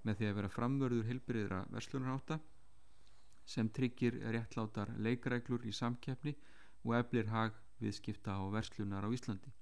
með 0.07 0.19
því 0.19 0.29
að 0.29 0.37
vera 0.39 0.53
framvörður 0.55 1.07
heilbriðra 1.11 1.61
verslunaráta 1.73 2.39
sem 3.47 3.69
tryggir 3.71 4.19
réttlátar 4.35 4.91
leikreglur 5.03 5.63
í 5.67 5.73
samkeppni 5.75 6.35
og 6.83 6.95
eflir 6.99 7.31
hag 7.31 7.55
viðskipta 7.81 8.39
og 8.43 8.53
verslunar 8.55 9.05
á 9.07 9.09
Íslandi. 9.13 9.53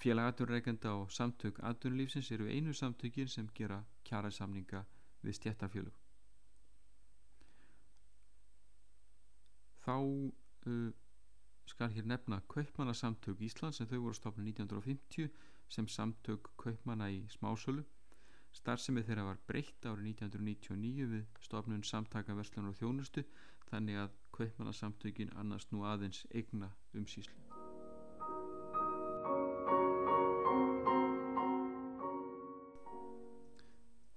Félag 0.00 0.30
atverðreikanda 0.32 0.94
og 0.96 1.10
samtök 1.12 1.58
atverðlífsins 1.70 2.30
eru 2.32 2.48
einu 2.48 2.72
samtökin 2.72 3.28
sem 3.28 3.48
gera 3.54 3.82
kjærasamninga 4.08 4.84
við 5.20 5.36
stjættafélug. 5.36 5.96
Þá 9.84 9.96
uh, 9.96 10.90
skal 11.68 11.92
hér 11.94 12.08
nefna 12.08 12.40
Kaupmannasamtök 12.48 13.40
Íslands 13.44 13.80
sem 13.80 13.88
þau 13.90 14.00
voru 14.06 14.16
stofnum 14.16 14.48
1950 14.48 15.30
sem 15.68 15.88
samtök 15.88 16.50
kaupmanna 16.60 17.10
í 17.12 17.22
smásölu. 17.30 17.84
Starfsemið 18.58 19.06
þeirra 19.08 19.24
var 19.28 19.38
breytt 19.46 19.86
árið 19.86 20.10
1999 20.12 21.06
við 21.12 21.26
stofnun 21.44 21.86
samtaka 21.86 22.34
verslunar 22.34 22.72
og 22.72 22.78
þjónustu 22.80 23.24
þannig 23.70 24.00
að 24.02 24.16
kaupmannasamtökin 24.36 25.30
annars 25.42 25.68
nú 25.70 25.84
aðeins 25.86 26.24
eigna 26.34 26.72
umsýslu. 26.98 27.36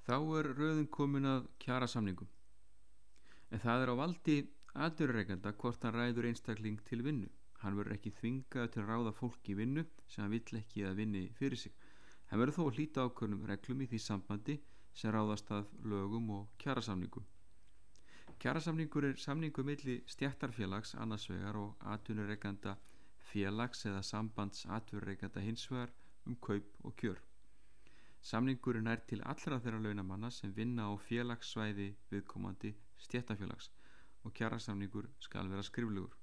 Þá 0.03 0.17
er 0.37 0.49
rauðin 0.57 0.89
komin 0.91 1.29
að 1.29 1.45
kjara 1.63 1.87
samningum. 1.87 2.27
En 3.53 3.61
það 3.63 3.83
er 3.83 3.91
á 3.93 3.95
valdi 4.01 4.35
aðurreikanda 4.85 5.53
hvort 5.61 5.85
hann 5.85 5.95
ræður 5.95 6.27
einstakling 6.31 6.81
til 6.89 6.99
vinnu. 7.05 7.29
Hann 7.61 7.77
verður 7.77 7.95
ekki 7.95 8.11
þvingað 8.17 8.71
til 8.73 8.81
að 8.83 8.89
ráða 8.89 9.13
fólk 9.15 9.49
í 9.53 9.55
vinnu 9.55 9.85
sem 10.09 10.25
hann 10.25 10.33
vill 10.33 10.59
ekki 10.59 10.83
að 10.89 10.99
vinni 10.99 11.23
fyrir 11.37 11.61
sig. 11.61 11.73
Hann 12.29 12.39
verður 12.41 12.55
þó 12.57 12.63
að 12.67 12.77
hlýta 12.77 13.03
ákvörnum 13.07 13.45
reglum 13.49 13.81
í 13.83 13.87
því 13.91 13.99
sambandi 14.01 14.55
sem 14.93 15.13
ráðast 15.13 15.51
að 15.53 15.67
lögum 15.91 16.29
og 16.37 16.47
kjærasamningum. 16.63 17.25
Kjærasamningur 18.43 19.05
er 19.07 19.19
samningu 19.21 19.63
milli 19.63 19.99
stjættarfélags 20.09 20.95
annarsvegar 20.99 21.59
og 21.59 21.85
atvinnureikanda 21.93 22.73
félags 23.29 23.85
eða 23.89 24.01
sambands 24.03 24.65
atvinnureikanda 24.77 25.43
hinsvegar 25.45 25.93
um 26.25 26.35
kaup 26.47 26.81
og 26.83 26.95
kjör. 27.01 27.21
Samningurinn 28.23 28.87
er 28.87 29.01
til 29.07 29.23
allra 29.33 29.59
þeirra 29.59 29.79
launamanna 29.83 30.29
sem 30.31 30.53
vinna 30.57 30.87
á 30.87 30.93
félagssvæði 31.07 31.87
viðkomandi 32.11 32.73
stjættarfélags 33.05 33.69
og 34.23 34.33
kjærasamningur 34.37 35.09
skal 35.19 35.49
vera 35.51 35.63
skriflugur. 35.69 36.13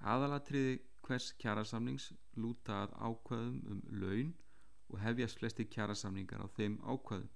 Aðalatriði 0.00 0.78
hvers 1.06 1.32
kjærasamnings 1.40 2.12
lúta 2.36 2.82
að 2.84 2.94
ákvæðum 3.08 3.58
um 3.72 3.80
laun 4.02 4.34
og 4.90 5.00
hefjast 5.04 5.38
flesti 5.38 5.66
kjærasamningar 5.70 6.42
á 6.44 6.48
þeim 6.56 6.78
ákvæðum. 6.82 7.28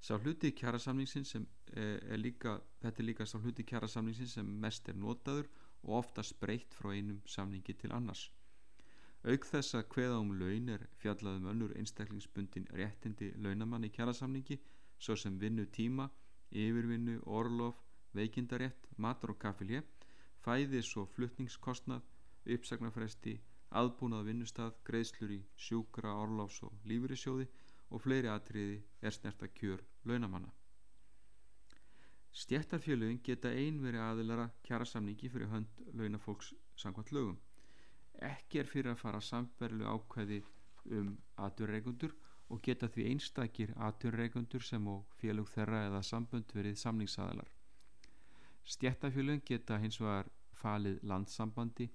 Sá 0.00 0.16
hluti 0.16 0.50
kjærasamningsins 0.56 1.32
sem 1.34 1.46
eh, 1.76 1.98
er 2.12 2.18
líka, 2.18 2.58
þetta 2.82 3.02
er 3.02 3.08
líka 3.08 3.26
sá 3.26 3.36
hluti 3.38 3.66
kjærasamningsins 3.68 4.36
sem 4.38 4.52
mest 4.64 4.88
er 4.88 4.96
notaður 4.96 5.48
og 5.82 5.96
ofta 6.00 6.24
spreytt 6.24 6.74
frá 6.74 6.94
einum 6.94 7.20
samningi 7.26 7.76
til 7.82 7.92
annars. 7.92 8.30
Auk 9.24 9.44
þess 9.44 9.76
að 9.76 9.88
hveða 9.94 10.18
um 10.22 10.32
laun 10.40 10.68
er 10.72 10.86
fjallaðum 11.02 11.50
önnur 11.52 11.76
einstaklingsbundin 11.76 12.70
réttindi 12.72 13.34
launamann 13.36 13.84
í 13.84 13.92
kjærasamningi 13.92 14.56
svo 14.98 15.16
sem 15.16 15.36
vinnu 15.40 15.66
tíma, 15.68 16.08
yfirvinnu, 16.50 17.20
orlof, 17.26 17.76
veikindarétt, 18.16 18.88
matur 18.96 19.34
og 19.34 19.42
kaffilje 19.44 19.84
fæðis 20.44 20.94
og 20.96 21.08
flutningskostnað, 21.14 22.04
uppsagnarfresti, 22.54 23.36
aðbúnað 23.70 24.26
vinnustad, 24.30 24.78
greiðslur 24.84 25.34
í 25.36 25.40
sjúkra, 25.56 26.14
orláfs 26.24 26.62
og 26.66 26.74
lífyrirsjóði 26.90 27.46
og 27.90 28.02
fleiri 28.02 28.30
atriði 28.30 28.80
er 29.02 29.14
snert 29.14 29.42
að 29.42 29.54
kjör 29.58 29.84
launamanna. 30.04 30.50
Stjættarfélögin 32.30 33.22
geta 33.26 33.50
einveri 33.50 33.98
aðilara 33.98 34.48
kjara 34.66 34.86
samningi 34.86 35.30
fyrir 35.30 35.50
hönd 35.50 35.80
launafólks 35.98 36.52
samkvæmt 36.78 37.12
lögum. 37.14 37.38
Ekki 38.22 38.60
er 38.62 38.70
fyrir 38.70 38.92
að 38.92 39.00
fara 39.02 39.20
samverlu 39.20 39.86
ákveði 39.90 40.42
um 40.98 41.16
aturreikundur 41.46 42.14
og 42.50 42.62
geta 42.62 42.88
því 42.88 43.06
einstakir 43.12 43.72
aturreikundur 43.88 44.62
sem 44.66 44.86
og 44.90 45.06
félög 45.20 45.50
þeirra 45.54 45.86
eða 45.88 46.02
sambönd 46.06 46.54
verið 46.54 46.78
samningsaðilar. 46.78 47.50
Stjættafjölun 48.64 49.42
geta 49.46 49.78
hins 49.82 49.98
vegar 50.00 50.30
falið 50.60 51.00
landsambandi, 51.02 51.88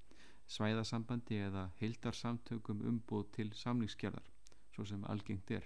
svæðasambandi 0.51 1.39
eða 1.47 1.69
heildarsamtökum 1.79 2.83
umbúð 2.89 3.31
til 3.37 3.49
samningskjörðar, 3.57 4.27
svo 4.75 4.85
sem 4.85 5.03
algengt 5.09 5.51
er. 5.51 5.65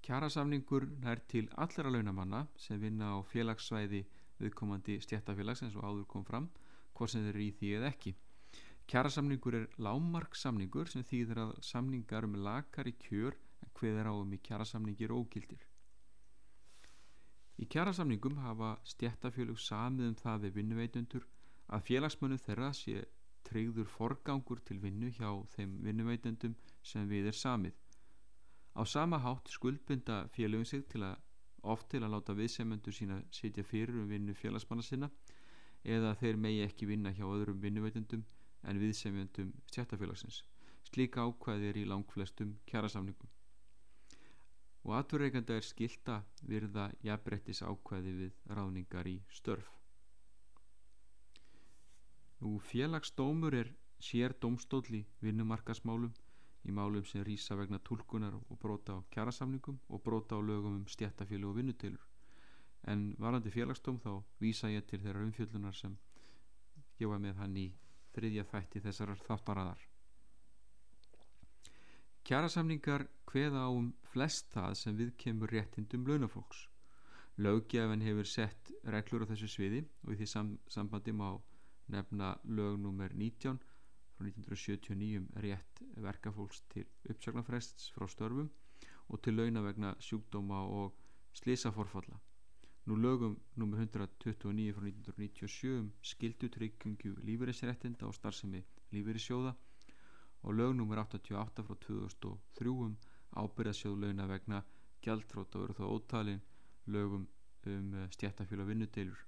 Kjarasamningur 0.00 0.88
nær 1.04 1.20
til 1.28 1.50
allra 1.60 1.92
launamanna 1.92 2.46
sem 2.56 2.80
vinna 2.80 3.12
á 3.14 3.18
félagssvæði 3.32 4.04
viðkomandi 4.40 4.96
stjættafélags 5.04 5.62
eins 5.66 5.76
og 5.76 5.84
áður 5.84 6.08
kom 6.08 6.24
fram 6.24 6.48
hvort 6.96 7.12
sem 7.12 7.24
þeir 7.26 7.34
eru 7.34 7.44
í 7.44 7.52
því 7.58 7.72
eða 7.78 7.90
ekki 7.92 8.14
kjærasamningur 8.90 9.54
er 9.54 9.66
lámarksamningur 9.86 10.88
sem 10.90 11.04
þýðir 11.06 11.38
að 11.44 11.50
samningar 11.62 12.26
um 12.26 12.38
lakar 12.46 12.88
í 12.90 12.94
kjör 13.04 13.36
en 13.62 13.74
hvað 13.78 14.00
er 14.00 14.08
á 14.10 14.14
um 14.16 14.32
í 14.34 14.38
kjærasamningir 14.48 15.12
ógildir 15.14 15.66
í 17.62 17.68
kjærasamningum 17.70 18.40
hafa 18.42 18.72
stjættafélug 18.94 19.60
samið 19.62 20.08
um 20.10 20.16
það 20.22 20.46
við 20.46 20.56
vinnuveitundur 20.58 21.28
að 21.74 21.86
félagsmönu 21.88 22.38
þeirra 22.44 22.72
sé 22.76 23.04
tryggður 23.46 23.88
forgangur 23.96 24.60
til 24.66 24.78
vinnu 24.82 25.10
hjá 25.16 25.30
þeim 25.54 25.78
vinnuveitendum 25.86 26.54
sem 26.82 27.08
við 27.08 27.30
er 27.32 27.38
samið 27.44 27.78
á 28.76 28.82
sama 28.86 29.18
hátt 29.18 29.48
skuldbynda 29.50 30.28
félögum 30.34 30.64
sig 30.64 30.86
til 30.88 31.02
að 31.02 31.16
oft 31.62 31.88
til 31.92 32.02
að 32.04 32.12
láta 32.14 32.36
viðsemendur 32.36 32.94
sína 32.94 33.20
sitja 33.30 33.64
fyrir 33.64 33.98
um 34.00 34.08
vinnu 34.08 34.34
félagsmanna 34.34 34.82
sinna 34.82 35.10
eða 35.84 36.14
þeir 36.20 36.36
megi 36.36 36.62
ekki 36.64 36.86
vinna 36.86 37.12
hjá 37.16 37.26
öðrum 37.26 37.60
vinnuveitendum 37.60 38.24
en 38.62 38.80
viðsemendum 38.80 39.52
stjættafélagsins. 39.72 40.42
Slík 40.90 41.16
ákvæði 41.16 41.68
er 41.70 41.80
í 41.80 41.84
langflestum 41.88 42.56
kjærasamningum. 42.66 43.28
Og 44.84 44.96
aturreikanda 44.96 45.56
er 45.56 45.64
skilta 45.64 46.22
virða 46.42 46.90
jafnbrettis 47.04 47.62
ákvæði 47.62 48.16
við 48.22 48.56
ráðningar 48.56 49.08
í 49.08 49.20
störf. 49.28 49.79
Nú 52.40 52.58
félagsdómur 52.58 53.54
er 53.54 53.74
sér 54.00 54.32
dómstóli 54.40 55.02
vinnumarkasmálum 55.20 56.12
í 56.64 56.72
málum 56.72 57.04
sem 57.04 57.24
rýsa 57.24 57.56
vegna 57.56 57.78
tólkunar 57.78 58.34
og 58.40 58.56
brota 58.62 58.96
á 58.96 58.98
kjærasamningum 59.12 59.80
og 59.88 60.02
brota 60.02 60.36
á 60.36 60.40
lögum 60.40 60.80
um 60.80 60.86
stjættafélag 60.88 61.50
og 61.50 61.56
vinnutilur 61.56 62.06
en 62.88 63.14
varandi 63.18 63.50
félagsdóm 63.52 63.98
þá 64.00 64.12
vísa 64.40 64.70
ég 64.72 64.86
til 64.88 65.00
þeirra 65.04 65.24
umfjöllunar 65.26 65.76
sem 65.76 65.96
gefa 66.98 67.18
með 67.18 67.40
hann 67.42 67.56
í 67.56 67.66
þriðja 68.14 68.44
þætti 68.52 68.82
þessar 68.86 69.12
þáttaraðar. 69.26 69.82
Kjærasamningar 72.24 73.06
hveða 73.30 73.66
á 73.66 73.70
um 73.70 73.92
flest 74.12 74.50
það 74.54 74.74
sem 74.80 74.96
við 74.96 75.14
kemur 75.16 75.52
réttindum 75.52 76.06
launafólks. 76.08 76.66
Löggefin 77.40 78.04
hefur 78.04 78.28
sett 78.28 78.72
reglur 78.84 79.24
á 79.24 79.30
þessu 79.30 79.48
sviði 79.48 79.84
og 80.04 80.12
í 80.14 80.18
því 80.20 80.26
sam 80.28 80.50
sambandi 80.68 81.14
má 81.16 81.28
nefna 81.92 82.30
lögnúmer 82.44 83.12
19 83.14 83.58
frá 84.16 84.26
1979 84.28 85.20
um 85.20 85.28
rétt 85.44 85.82
verkafólks 86.06 86.62
til 86.72 86.86
uppsagnarfrests 87.10 87.92
frá 87.96 88.06
störfum 88.08 88.50
og 89.08 89.22
til 89.22 89.36
launa 89.36 89.62
vegna 89.64 89.94
sjúkdóma 90.06 90.60
og 90.80 90.94
slisaforfalla. 91.40 92.18
Nú 92.86 92.96
lögum 92.96 93.36
nr. 93.56 93.76
129 93.86 94.72
frá 94.76 94.84
1997 94.88 95.78
um 95.78 95.92
skildutryggingu 96.02 97.14
lífeyrisréttinda 97.26 98.06
og 98.08 98.14
starfsemi 98.14 98.62
lífeyrissjóða 98.92 99.54
og 100.42 100.54
lög 100.54 100.74
nr. 100.74 100.98
88 101.04 101.64
frá 101.66 101.74
2003 101.86 102.76
um 102.86 102.96
ábyrðasjóð 103.42 103.98
launa 104.04 104.26
vegna 104.26 104.62
gjaldtrótt 105.04 105.56
og 105.56 105.64
eru 105.64 105.78
þá 105.80 105.84
ótalin 105.96 106.40
lögum 106.86 107.26
um 107.66 107.90
stjættafjöla 108.14 108.64
vinnudeilur 108.70 109.20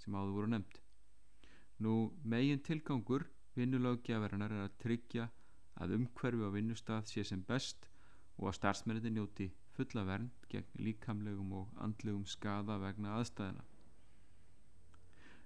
sem 0.00 0.14
áður 0.14 0.36
voru 0.36 0.50
nefnd. 0.54 0.80
Nú 1.80 2.12
megin 2.24 2.60
tilgangur 2.60 3.24
vinnulaggefarinnar 3.56 4.52
er 4.52 4.66
að 4.66 4.76
tryggja 4.82 5.30
að 5.80 5.94
umhverfi 5.96 6.44
á 6.44 6.50
vinnustaf 6.52 7.08
sé 7.08 7.24
sem 7.24 7.40
best 7.48 7.88
og 8.36 8.50
að 8.50 8.56
starfsmenniti 8.58 9.12
njóti 9.14 9.46
fulla 9.76 10.04
vernd 10.04 10.44
gegn 10.52 10.82
líkamlegum 10.84 11.54
og 11.62 11.70
andlegum 11.86 12.26
skada 12.28 12.76
vegna 12.82 13.14
aðstæðina. 13.16 13.64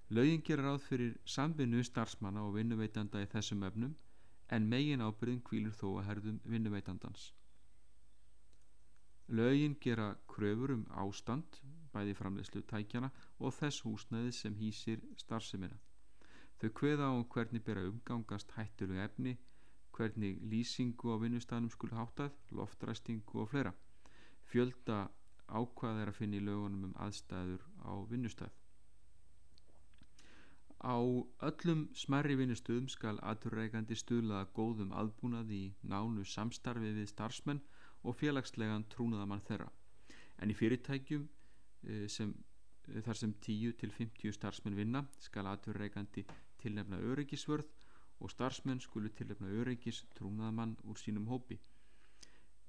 Laugin 0.09 0.43
gerir 0.47 0.67
ráð 0.67 0.83
fyrir 0.89 1.15
samvinnu 1.35 1.81
starfsmanna 1.87 2.43
og 2.45 2.53
vinnuveitanda 2.59 3.23
í 3.23 3.31
þessum 3.31 3.63
efnum 3.69 3.95
en 4.57 4.69
megin 4.69 5.01
ábyrðin 5.01 5.41
kvílur 5.47 5.73
þó 5.79 5.87
að 5.95 6.05
herðum 6.09 6.43
vinnuveitandans. 6.43 7.31
Laugin 9.27 9.79
gera 9.81 10.11
kröfur 10.29 10.75
um 10.75 10.85
ástand, 11.01 11.57
bæði 11.95 12.13
framlegslu 12.19 12.61
tækjana 12.69 13.09
og 13.39 13.55
þess 13.55 13.81
húsnæði 13.87 14.35
sem 14.37 14.59
hýsir 14.59 15.01
starfsemina. 15.17 15.79
Þau 16.61 16.69
kveða 16.79 17.09
á 17.09 17.13
um 17.13 17.25
hvernig 17.33 17.63
bera 17.67 17.83
umgangast 17.89 18.53
hættulegu 18.55 19.01
efni, 19.03 19.37
hvernig 19.95 20.39
lýsingu 20.51 21.11
á 21.11 21.19
vinnustanum 21.19 21.71
skulu 21.71 21.95
háttað, 21.95 22.35
loftræstingu 22.51 23.41
og 23.43 23.49
fleira. 23.51 23.73
Fjölda 24.51 25.07
ákvað 25.47 26.01
er 26.01 26.11
að 26.11 26.19
finna 26.19 26.39
í 26.39 26.45
lögunum 26.45 26.87
um 26.89 26.95
aðstæður 27.05 27.65
á 27.83 27.93
vinnustæð. 28.11 28.53
Á 30.85 30.97
öllum 31.49 31.87
smerri 31.97 32.35
vinnustöðum 32.37 32.87
skal 32.93 33.19
aturreikandi 33.31 33.95
stuðlaða 33.97 34.49
góðum 34.57 34.91
aðbúnaði 34.93 35.61
í 35.67 35.71
nánu 35.91 36.25
samstarfi 36.29 36.91
við 36.97 37.09
starfsmenn 37.09 37.61
og 38.03 38.17
félagslegan 38.19 38.85
trúnaðamann 38.93 39.43
þeirra. 39.47 39.71
En 40.39 40.51
í 40.51 40.57
fyrirtækjum 40.57 41.23
eh, 41.89 42.05
sem, 42.11 42.35
þar 43.07 43.21
sem 43.21 43.33
10-50 43.47 44.35
starfsmenn 44.37 44.77
vinna 44.77 45.05
skal 45.25 45.47
aturreikandi 45.49 46.25
tilnefna 46.65 46.99
öryggisvörð 47.13 47.71
og 48.19 48.31
starfsmenn 48.33 48.83
skulu 48.83 49.13
tilnefna 49.19 49.53
öryggis 49.61 50.01
trúnaðamann 50.17 50.75
úr 50.89 50.99
sínum 50.99 51.29
hópi. 51.31 51.59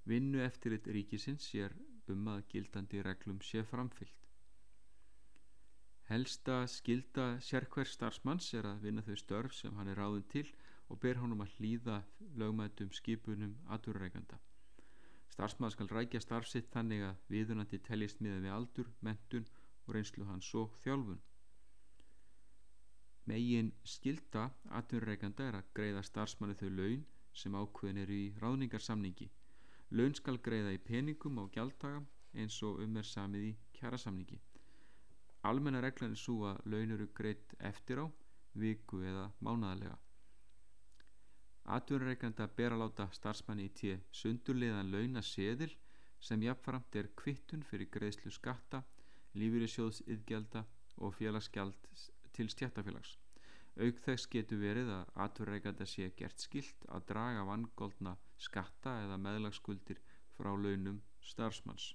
Vinnu 0.06 0.42
eftirlit 0.44 0.86
ríkisins 0.94 1.50
sér 1.50 1.74
um 2.12 2.28
að 2.30 2.44
gildandi 2.52 3.02
reglum 3.02 3.42
sé 3.42 3.62
framfyllt. 3.66 4.26
Helsta 6.06 6.60
skilda 6.70 7.26
sérkver 7.42 7.88
starfsmanns 7.90 8.52
er 8.54 8.68
að 8.70 8.84
vinna 8.86 9.02
þau 9.06 9.16
störf 9.18 9.54
sem 9.58 9.74
hann 9.74 9.88
er 9.90 9.98
ráðin 9.98 10.28
til 10.34 10.46
og 10.86 11.00
ber 11.02 11.18
honum 11.18 11.42
að 11.42 11.56
hlýða 11.56 11.96
lögmætum 12.38 12.92
skipunum 12.94 13.56
aturreikanda. 13.76 14.38
Starfsmann 15.34 15.74
skal 15.74 15.90
rækja 15.90 16.20
starfsitt 16.22 16.70
þannig 16.74 17.02
að 17.08 17.24
viðunandi 17.34 17.80
teljist 17.88 18.22
miða 18.22 18.38
við 18.44 18.54
aldur, 18.58 18.92
mentun 19.02 19.48
og 19.86 19.96
reynslu 19.96 20.28
hans 20.30 20.52
og 20.54 20.78
þjálfun. 20.84 21.18
Megin 23.26 23.72
skilda 23.82 24.44
atvinnureikanda 24.78 25.48
er 25.48 25.56
að 25.58 25.70
greiða 25.74 26.02
starfsmanni 26.06 26.54
þau 26.60 26.68
laun 26.70 27.00
sem 27.34 27.56
ákveðin 27.58 28.02
eru 28.04 28.14
í 28.14 28.26
ráðningarsamningi. 28.42 29.26
Laun 29.98 30.14
skal 30.14 30.38
greiða 30.48 30.74
í 30.76 30.82
peningum 30.90 31.40
á 31.42 31.44
gjaldtaga 31.56 32.04
eins 32.38 32.58
og 32.68 32.78
um 32.84 32.96
er 33.00 33.08
samið 33.08 33.48
í 33.48 33.52
kjærasamningi. 33.78 34.38
Almenna 35.50 35.82
reglan 35.82 36.14
er 36.14 36.22
svo 36.22 36.46
að 36.52 36.62
laun 36.72 36.94
eru 36.94 37.06
greitt 37.18 37.54
eftir 37.70 38.02
á, 38.02 38.06
viku 38.54 39.02
eða 39.02 39.28
mánadalega. 39.40 39.98
Atvinnureikanda 41.76 42.46
ber 42.58 42.76
að 42.76 42.82
láta 42.84 43.08
starfsmanni 43.18 43.66
í 43.66 43.72
tíu 43.80 43.96
sundurliðan 44.20 44.92
launaseðil 44.92 45.72
sem 46.28 46.42
jafnframt 46.46 46.94
er 47.02 47.10
kvittun 47.18 47.66
fyrir 47.66 47.90
greiðslu 47.90 48.30
skatta, 48.30 48.84
lífyrirsjóðsiðgjalda 49.34 50.62
og 51.02 51.18
félagsgjald 51.18 51.90
til 52.36 52.52
stjættafélags. 52.52 53.16
Auk 53.76 53.98
þess 54.04 54.30
getur 54.32 54.60
verið 54.62 54.90
að 54.92 55.08
atverðreikanda 55.26 55.86
sé 55.88 56.08
gert 56.16 56.40
skilt 56.40 56.86
að 56.88 57.04
draga 57.10 57.44
vangóldna 57.44 58.14
skatta 58.46 58.94
eða 59.04 59.18
meðlagskuldir 59.20 60.00
frá 60.36 60.52
launum 60.56 61.02
starfsmanns. 61.20 61.90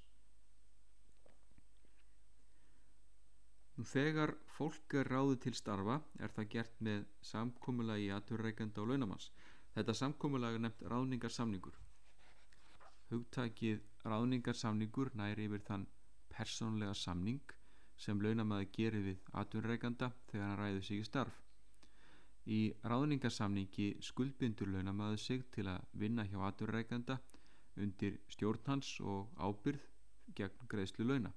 Þegar 3.81 4.35
fólk 4.53 4.93
er 4.99 5.07
ráðu 5.09 5.39
til 5.41 5.55
starfa 5.57 5.95
er 6.21 6.33
það 6.35 6.49
gert 6.53 6.83
með 6.85 7.07
samkómulagi 7.25 8.11
atverðreikanda 8.13 8.83
og 8.83 8.91
launamanns. 8.91 9.31
Þetta 9.73 9.95
samkómulagi 9.97 10.59
er 10.59 10.63
nefnt 10.67 10.85
ráðningarsamningur. 10.91 11.79
Hugtækið 13.09 13.81
ráðningarsamningur 14.05 15.09
næri 15.17 15.47
yfir 15.49 15.65
þann 15.65 15.87
persónlega 16.29 16.93
samning 16.93 17.41
sem 18.01 18.21
launamaður 18.23 18.69
gerir 18.75 19.03
við 19.05 19.25
atvinnreikanda 19.41 20.09
þegar 20.31 20.47
hann 20.47 20.59
ræður 20.61 20.85
sig 20.87 21.01
í 21.01 21.07
starf. 21.07 21.35
Í 22.49 22.61
ráðningarsamningi 22.91 23.87
skuldbindur 24.01 24.71
launamaður 24.73 25.21
sig 25.21 25.43
til 25.53 25.67
að 25.69 25.85
vinna 26.03 26.25
hjá 26.25 26.39
atvinnreikanda 26.47 27.19
undir 27.77 28.17
stjórnhans 28.33 28.95
og 29.13 29.29
ábyrð 29.37 29.85
gegn 30.35 30.67
greiðslu 30.73 31.05
launa. 31.05 31.31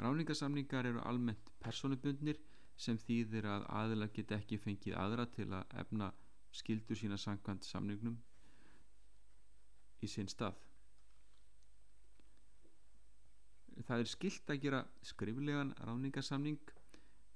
Ráðningarsamningar 0.00 0.88
eru 0.88 1.04
almennt 1.04 1.52
personubundnir 1.60 2.40
sem 2.80 2.96
þýðir 2.98 3.46
að 3.52 3.68
aðila 3.82 4.08
get 4.16 4.32
ekki 4.38 4.58
fengið 4.58 4.96
aðra 4.98 5.28
til 5.36 5.50
að 5.52 5.76
efna 5.84 6.12
skildur 6.52 6.98
sína 6.98 7.18
sangkvæmt 7.20 7.68
samningnum 7.68 8.16
í 10.02 10.08
sinn 10.10 10.28
stað 10.32 10.56
það 13.88 14.04
er 14.04 14.10
skilt 14.10 14.50
að 14.52 14.62
gera 14.64 14.80
skriflegan 15.06 15.72
ráningasamning 15.86 16.60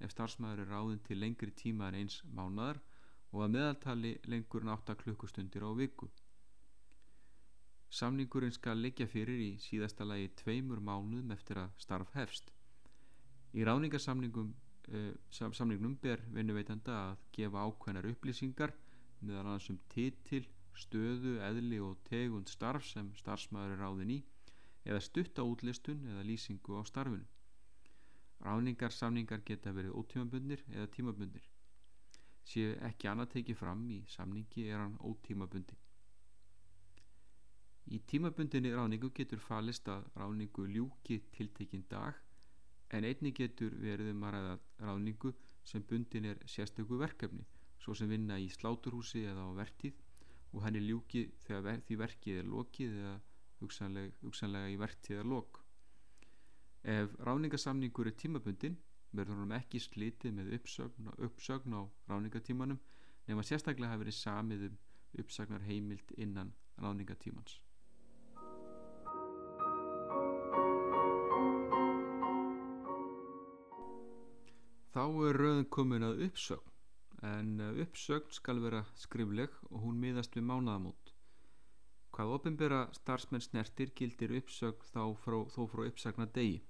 ef 0.04 0.12
starfsmæður 0.12 0.62
er 0.64 0.70
ráðin 0.72 1.02
til 1.06 1.18
lengri 1.20 1.52
tíma 1.56 1.88
en 1.88 1.98
eins 2.02 2.20
mánadar 2.36 2.80
og 3.32 3.42
að 3.44 3.52
meðaltali 3.56 4.12
lengur 4.30 4.64
en 4.64 4.72
8 4.74 4.96
klukkustundir 5.02 5.64
á 5.64 5.70
viku. 5.76 6.08
Samningurinn 7.96 8.52
skal 8.52 8.80
leggja 8.82 9.06
fyrir 9.08 9.40
í 9.40 9.50
síðasta 9.62 10.04
lagi 10.04 10.28
tveimur 10.42 10.82
mánuðum 10.84 11.32
eftir 11.32 11.60
að 11.62 11.72
starf 11.80 12.12
hefst. 12.16 12.50
Í 13.56 13.64
ráningarsamningum 13.64 14.52
uh, 14.52 15.12
samningnum 15.32 15.96
ber 16.02 16.22
vinnuveitanda 16.34 16.96
að 17.10 17.24
gefa 17.38 17.64
ákveðnar 17.64 18.10
upplýsingar 18.12 18.74
meðal 19.22 19.46
annars 19.46 19.70
um 19.72 19.78
titil, 19.88 20.44
stöðu, 20.76 21.38
eðli 21.40 21.78
og 21.80 21.96
tegund 22.04 22.50
starf 22.52 22.84
sem 22.84 23.08
starfsmæður 23.16 23.76
er 23.76 23.84
ráðin 23.86 24.16
í 24.18 24.18
eða 24.86 25.02
stutta 25.04 25.44
útlistun 25.44 26.04
eða 26.12 26.24
lýsingu 26.30 26.78
á 26.78 26.82
starfinu. 26.86 27.26
Ráningarsamningar 28.46 29.42
geta 29.48 29.72
verið 29.76 29.96
ótímabundir 30.00 30.62
eða 30.72 30.86
tímabundir. 30.96 31.46
Séu 32.46 32.76
ekki 32.88 33.10
annað 33.10 33.32
tekið 33.34 33.58
fram 33.62 33.82
í 33.90 33.98
samningi 34.12 34.68
er 34.70 34.82
hann 34.84 34.96
ótímabundi. 35.10 35.76
Í 37.94 37.98
tímabundinni 38.10 38.70
ráningu 38.74 39.10
getur 39.14 39.42
falist 39.42 39.88
að 39.88 40.06
ráningu 40.20 40.66
ljúki 40.76 41.20
tiltekinn 41.34 41.86
dag 41.90 42.14
en 42.94 43.06
einni 43.06 43.32
getur 43.34 43.74
verið 43.82 44.12
um 44.12 44.24
að 44.26 44.34
ræða 44.36 44.56
ráningu 44.88 45.32
sem 45.66 45.82
bundin 45.90 46.26
er 46.32 46.42
sérstöku 46.46 46.98
verkefni 46.98 47.46
svo 47.82 47.94
sem 47.94 48.10
vinna 48.10 48.38
í 48.42 48.48
sláturhúsi 48.50 49.24
eða 49.30 49.46
á 49.46 49.50
vertíð 49.60 50.02
og 50.52 50.62
henni 50.64 50.82
ljúki 50.82 51.24
þegar 51.46 51.82
því 51.86 51.98
verkið 52.02 52.40
er 52.42 52.50
lokið 52.52 52.98
eða 53.00 53.16
hugsanlega, 53.60 54.68
í 54.70 54.76
vertíðar 54.80 55.28
lok 55.28 55.62
ef 56.86 57.14
ráningasamningur 57.26 58.10
er 58.10 58.18
tímabundin 58.20 58.76
verður 59.16 59.42
hann 59.42 59.56
ekki 59.56 59.80
slitið 59.80 60.36
með 60.38 60.52
uppsögn, 60.58 61.12
uppsögn 61.28 61.78
á 61.78 61.82
ráningatímanum 62.10 62.80
nema 63.26 63.44
sérstaklega 63.46 63.94
hafi 63.94 64.04
verið 64.04 64.20
samið 64.20 64.66
um 64.70 64.82
uppsagnar 65.22 65.64
heimild 65.66 66.12
innan 66.16 66.52
ráningatímans 66.82 67.60
Þá 74.96 75.02
er 75.28 75.36
rauðin 75.36 75.66
komin 75.68 76.04
að 76.06 76.22
uppsögn 76.24 76.72
en 77.28 77.60
eh, 77.60 77.80
uppsögn 77.84 78.32
skal 78.32 78.62
vera 78.62 78.80
skrifleg 78.96 79.52
og 79.68 79.82
hún 79.82 79.98
miðast 80.00 80.36
við 80.38 80.46
mánaðamót. 80.48 81.05
Hvað 82.16 82.30
ofinbera 82.32 82.78
starfsmenn 82.96 83.42
snertir 83.44 83.90
gildir 83.92 84.32
uppsögn 84.38 84.86
frá, 85.20 85.36
þó 85.52 85.66
frá 85.68 85.82
uppsagna 85.84 86.24
degi. 86.32 86.62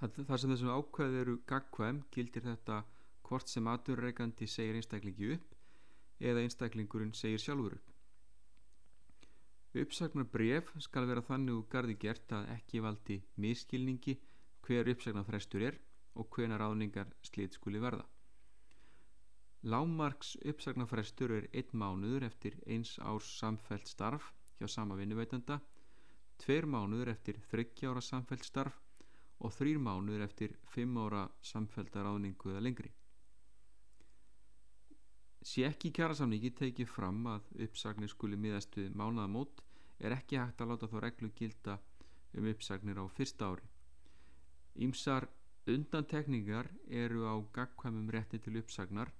Það, 0.00 0.16
þar 0.26 0.40
sem 0.42 0.50
þessum 0.50 0.72
ákveð 0.74 1.18
eru 1.20 1.34
gagkvæm 1.46 2.00
gildir 2.16 2.42
þetta 2.48 2.80
hvort 3.28 3.52
sem 3.52 3.68
aturreikandi 3.70 4.48
segir 4.50 4.80
einstaklingi 4.80 5.28
upp 5.36 5.54
eða 6.18 6.42
einstaklingurinn 6.42 7.14
segir 7.14 7.44
sjálfur 7.44 7.76
upp. 7.78 7.92
Uppsagnar 9.84 10.26
bref 10.34 10.74
skal 10.84 11.06
vera 11.08 11.22
þannig 11.24 11.60
úr 11.60 11.68
gardi 11.70 11.94
gert 11.94 12.34
að 12.34 12.50
ekki 12.56 12.82
valdi 12.82 13.20
miskilningi 13.44 14.16
hver 14.66 14.90
uppsagnar 14.96 15.28
frestur 15.30 15.62
er 15.70 15.78
og 16.18 16.26
hvena 16.34 16.58
ráningar 16.58 17.14
slit 17.30 17.54
skuli 17.54 17.78
verða. 17.86 18.02
Lámarks 19.62 20.32
uppsagnarfrestur 20.50 21.30
er 21.36 21.44
einn 21.54 21.76
mánuður 21.78 22.24
eftir 22.26 22.56
eins 22.66 22.96
árs 22.98 23.28
samfelt 23.38 23.86
starf 23.86 24.32
hjá 24.58 24.66
sama 24.66 24.96
vinnuveitanda, 24.98 25.60
tveir 26.42 26.66
mánuður 26.66 27.12
eftir 27.12 27.38
þryggjára 27.50 28.02
samfelt 28.02 28.42
starf 28.42 28.80
og 29.38 29.54
þrýr 29.54 29.78
mánuður 29.78 30.24
eftir 30.26 30.56
fimm 30.74 30.98
ára 30.98 31.28
samfelta 31.52 32.02
ráningu 32.02 32.50
eða 32.50 32.64
lengri. 32.66 32.90
Sé 35.42 35.64
ekki 35.66 35.90
kjærasamningi 35.94 36.52
tekið 36.58 36.90
fram 36.90 37.22
að 37.30 37.46
uppsagnir 37.66 38.10
skuli 38.10 38.36
miðast 38.38 38.76
við 38.78 38.92
mánaðamót 38.98 39.62
er 40.02 40.14
ekki 40.18 40.42
hægt 40.42 40.62
að 40.62 40.74
láta 40.74 40.90
þá 40.90 40.98
reglu 41.06 41.30
gilda 41.38 41.78
um 42.34 42.50
uppsagnir 42.50 42.98
á 42.98 43.06
fyrsta 43.14 43.54
ári. 43.54 43.66
Ímsar 44.74 45.30
Undantekningar 45.70 46.66
eru 46.90 47.22
á 47.30 47.38
gagkvæmum 47.54 48.08
rétti 48.10 48.40
til 48.42 48.58
uppsagnar, 48.58 49.12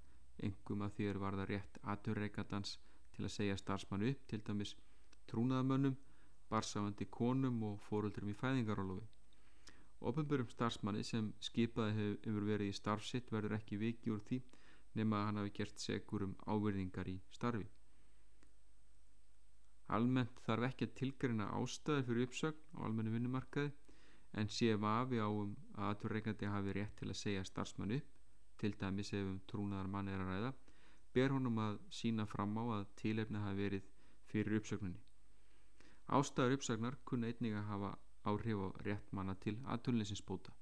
engum 0.46 0.82
að 0.86 0.96
því 0.96 1.08
er 1.10 1.20
varða 1.22 1.46
rétt 1.50 1.78
aturreikandans 1.94 2.78
til 3.16 3.26
að 3.26 3.34
segja 3.34 3.56
starfsmann 3.60 4.06
upp, 4.08 4.22
til 4.28 4.40
dæmis 4.46 4.74
trúnaðamönnum, 5.30 5.96
barsafandi 6.52 7.06
konum 7.10 7.62
og 7.68 7.80
fóröldrum 7.88 8.30
í 8.32 8.36
fæðingarólofi. 8.36 9.06
Oppenbörum 10.02 10.48
starfsmanni 10.50 11.04
sem 11.06 11.28
skipaði 11.40 12.08
hefur 12.24 12.48
verið 12.48 12.72
í 12.72 12.78
starfsitt 12.78 13.30
verður 13.32 13.58
ekki 13.58 13.78
viki 13.78 14.10
úr 14.10 14.24
því 14.26 14.40
nema 14.98 15.20
að 15.20 15.28
hann 15.28 15.40
hafi 15.42 15.54
gert 15.58 15.84
segur 15.84 16.26
um 16.26 16.34
áverðingar 16.46 17.08
í 17.12 17.20
starfi. 17.32 17.68
Almennt 19.92 20.40
þarf 20.46 20.68
ekki 20.70 20.88
að 20.88 20.96
tilgreina 20.98 21.50
ástæði 21.58 22.06
fyrir 22.08 22.28
uppsögn 22.28 22.66
á 22.76 22.78
almennu 22.88 23.12
vinnumarkaði 23.14 23.72
en 24.40 24.48
sé 24.48 24.72
vafi 24.80 25.20
á 25.20 25.28
um 25.28 25.54
að 25.76 25.94
aturreikandi 25.94 26.50
hafi 26.50 26.76
rétt 26.78 26.96
til 26.98 27.10
að 27.10 27.20
segja 27.20 27.44
starfsmann 27.48 27.96
upp 27.98 28.11
til 28.62 28.74
dæmis 28.80 29.12
ef 29.18 29.26
um 29.26 29.40
trúnaðar 29.50 29.90
mann 29.94 30.08
er 30.08 30.22
að 30.22 30.30
ræða 30.32 30.52
ber 31.16 31.34
honum 31.34 31.58
að 31.66 31.78
sína 31.98 32.26
fram 32.30 32.54
á 32.62 32.64
að 32.78 32.84
tílefni 33.02 33.42
hafi 33.42 33.58
verið 33.58 33.88
fyrir 34.32 34.58
uppsögninni. 34.60 35.00
Ástæður 36.18 36.56
uppsögnar 36.56 36.98
kunna 37.08 37.28
einnig 37.28 37.56
að 37.58 37.68
hafa 37.70 37.90
áhrif 38.32 38.62
á 38.64 38.68
rétt 38.86 39.12
manna 39.12 39.34
til 39.34 39.58
aturleysinsbóta 39.74 40.54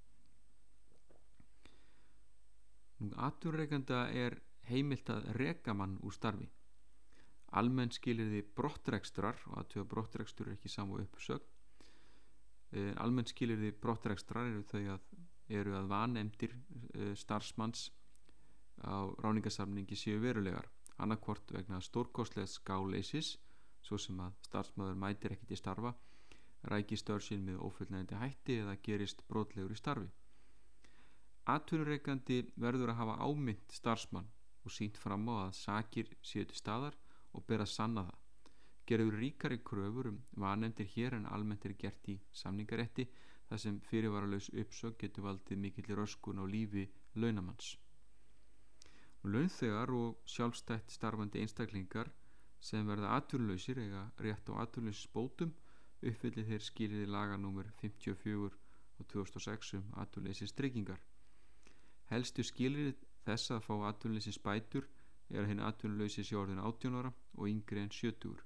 Nú 3.01 3.13
aturreikanda 3.29 4.01
er 4.25 4.41
heimilt 4.69 5.09
að 5.09 5.31
reka 5.39 5.73
mann 5.73 5.97
úr 6.05 6.13
starfi. 6.13 6.51
Almenn 7.57 7.95
skilir 7.97 8.29
því 8.29 8.43
brottrekstrar 8.57 9.39
og 9.49 9.57
að 9.63 9.71
tjóða 9.73 9.89
brottrekstur 9.95 10.51
er 10.51 10.59
ekki 10.59 10.73
samu 10.73 10.99
uppsögn 11.01 11.49
Eh, 12.71 12.93
almenn 13.03 13.27
skilir 13.27 13.59
því 13.59 13.73
brottrekstrar 13.83 14.47
eru 14.47 14.61
þau 14.71 14.83
að, 14.95 15.07
eru 15.51 15.75
að 15.79 15.89
vanemdir 15.91 16.55
eh, 16.55 17.15
starfsmanns 17.19 17.89
á 18.81 19.11
ráningasamningi 19.21 19.99
séu 19.99 20.21
verulegar. 20.23 20.69
Annarkvort 21.01 21.53
vegna 21.53 21.81
stórkostlegs 21.81 22.59
skáleysis 22.61 23.35
svo 23.81 23.99
sem 23.99 24.19
að 24.21 24.37
starfsmöður 24.49 24.99
mætir 25.01 25.35
ekkit 25.35 25.57
í 25.57 25.61
starfa 25.61 25.95
ræki 26.69 26.97
störsinn 27.01 27.45
með 27.47 27.61
ofullnægandi 27.67 28.19
hætti 28.21 28.57
eða 28.63 28.77
gerist 28.85 29.23
brotlegur 29.29 29.73
í 29.73 29.79
starfi. 29.79 30.09
Atvinnureikandi 31.49 32.41
verður 32.61 32.93
að 32.93 33.01
hafa 33.01 33.15
ámynd 33.25 33.73
starfsmann 33.75 34.29
og 34.65 34.75
sínt 34.75 34.99
fram 35.01 35.25
á 35.33 35.49
að 35.49 35.55
sakir 35.57 36.11
séu 36.21 36.45
til 36.45 36.59
staðar 36.59 36.99
og 37.33 37.47
ber 37.49 37.65
að 37.65 37.73
sanna 37.73 38.05
það. 38.09 38.19
Gerður 38.91 39.19
ríkari 39.23 39.59
kröfur 39.65 40.11
um 40.11 40.21
vanemdir 40.45 40.89
hér 40.95 41.17
en 41.17 41.27
almennt 41.27 41.65
er 41.65 41.77
gert 41.79 42.09
í 42.13 42.19
samningaretti 42.33 43.07
þar 43.51 43.61
sem 43.65 43.79
fyrirvaralös 43.91 44.49
uppsög 44.63 44.97
getur 44.99 45.25
valdið 45.27 45.59
mikill 45.59 45.97
röskun 45.99 46.39
á 46.39 46.45
lífi 46.47 46.85
launamanns. 47.19 47.73
Launþegar 49.27 49.91
og 49.91 50.21
sjálfstætt 50.25 50.95
starfandi 50.95 51.43
einstaklingar 51.43 52.13
sem 52.61 52.87
verða 52.87 53.17
aturnlausir 53.17 53.81
eiga 53.83 54.05
rétt 54.23 54.53
á 54.55 54.63
aturnlausisbótum 54.63 55.51
uppfyllir 56.01 56.47
þeir 56.47 56.65
skiliði 56.65 57.11
laganúmer 57.11 57.73
54 57.83 58.55
og 59.01 59.09
2006 59.13 59.75
um 59.81 59.91
aturnleysistryggingar. 60.05 61.01
Helstu 62.13 62.47
skilir 62.47 62.95
þess 63.27 63.51
að 63.57 63.67
fá 63.67 63.75
aturnleysispætur 63.91 64.87
er 65.31 65.43
að 65.43 65.51
henni 65.51 65.67
aturnleysi 65.67 66.25
sjórðin 66.27 66.63
18 66.63 66.97
ára 67.03 67.13
og 67.35 67.51
yngri 67.51 67.83
en 67.83 67.93
70 67.93 68.31
úr. 68.31 68.41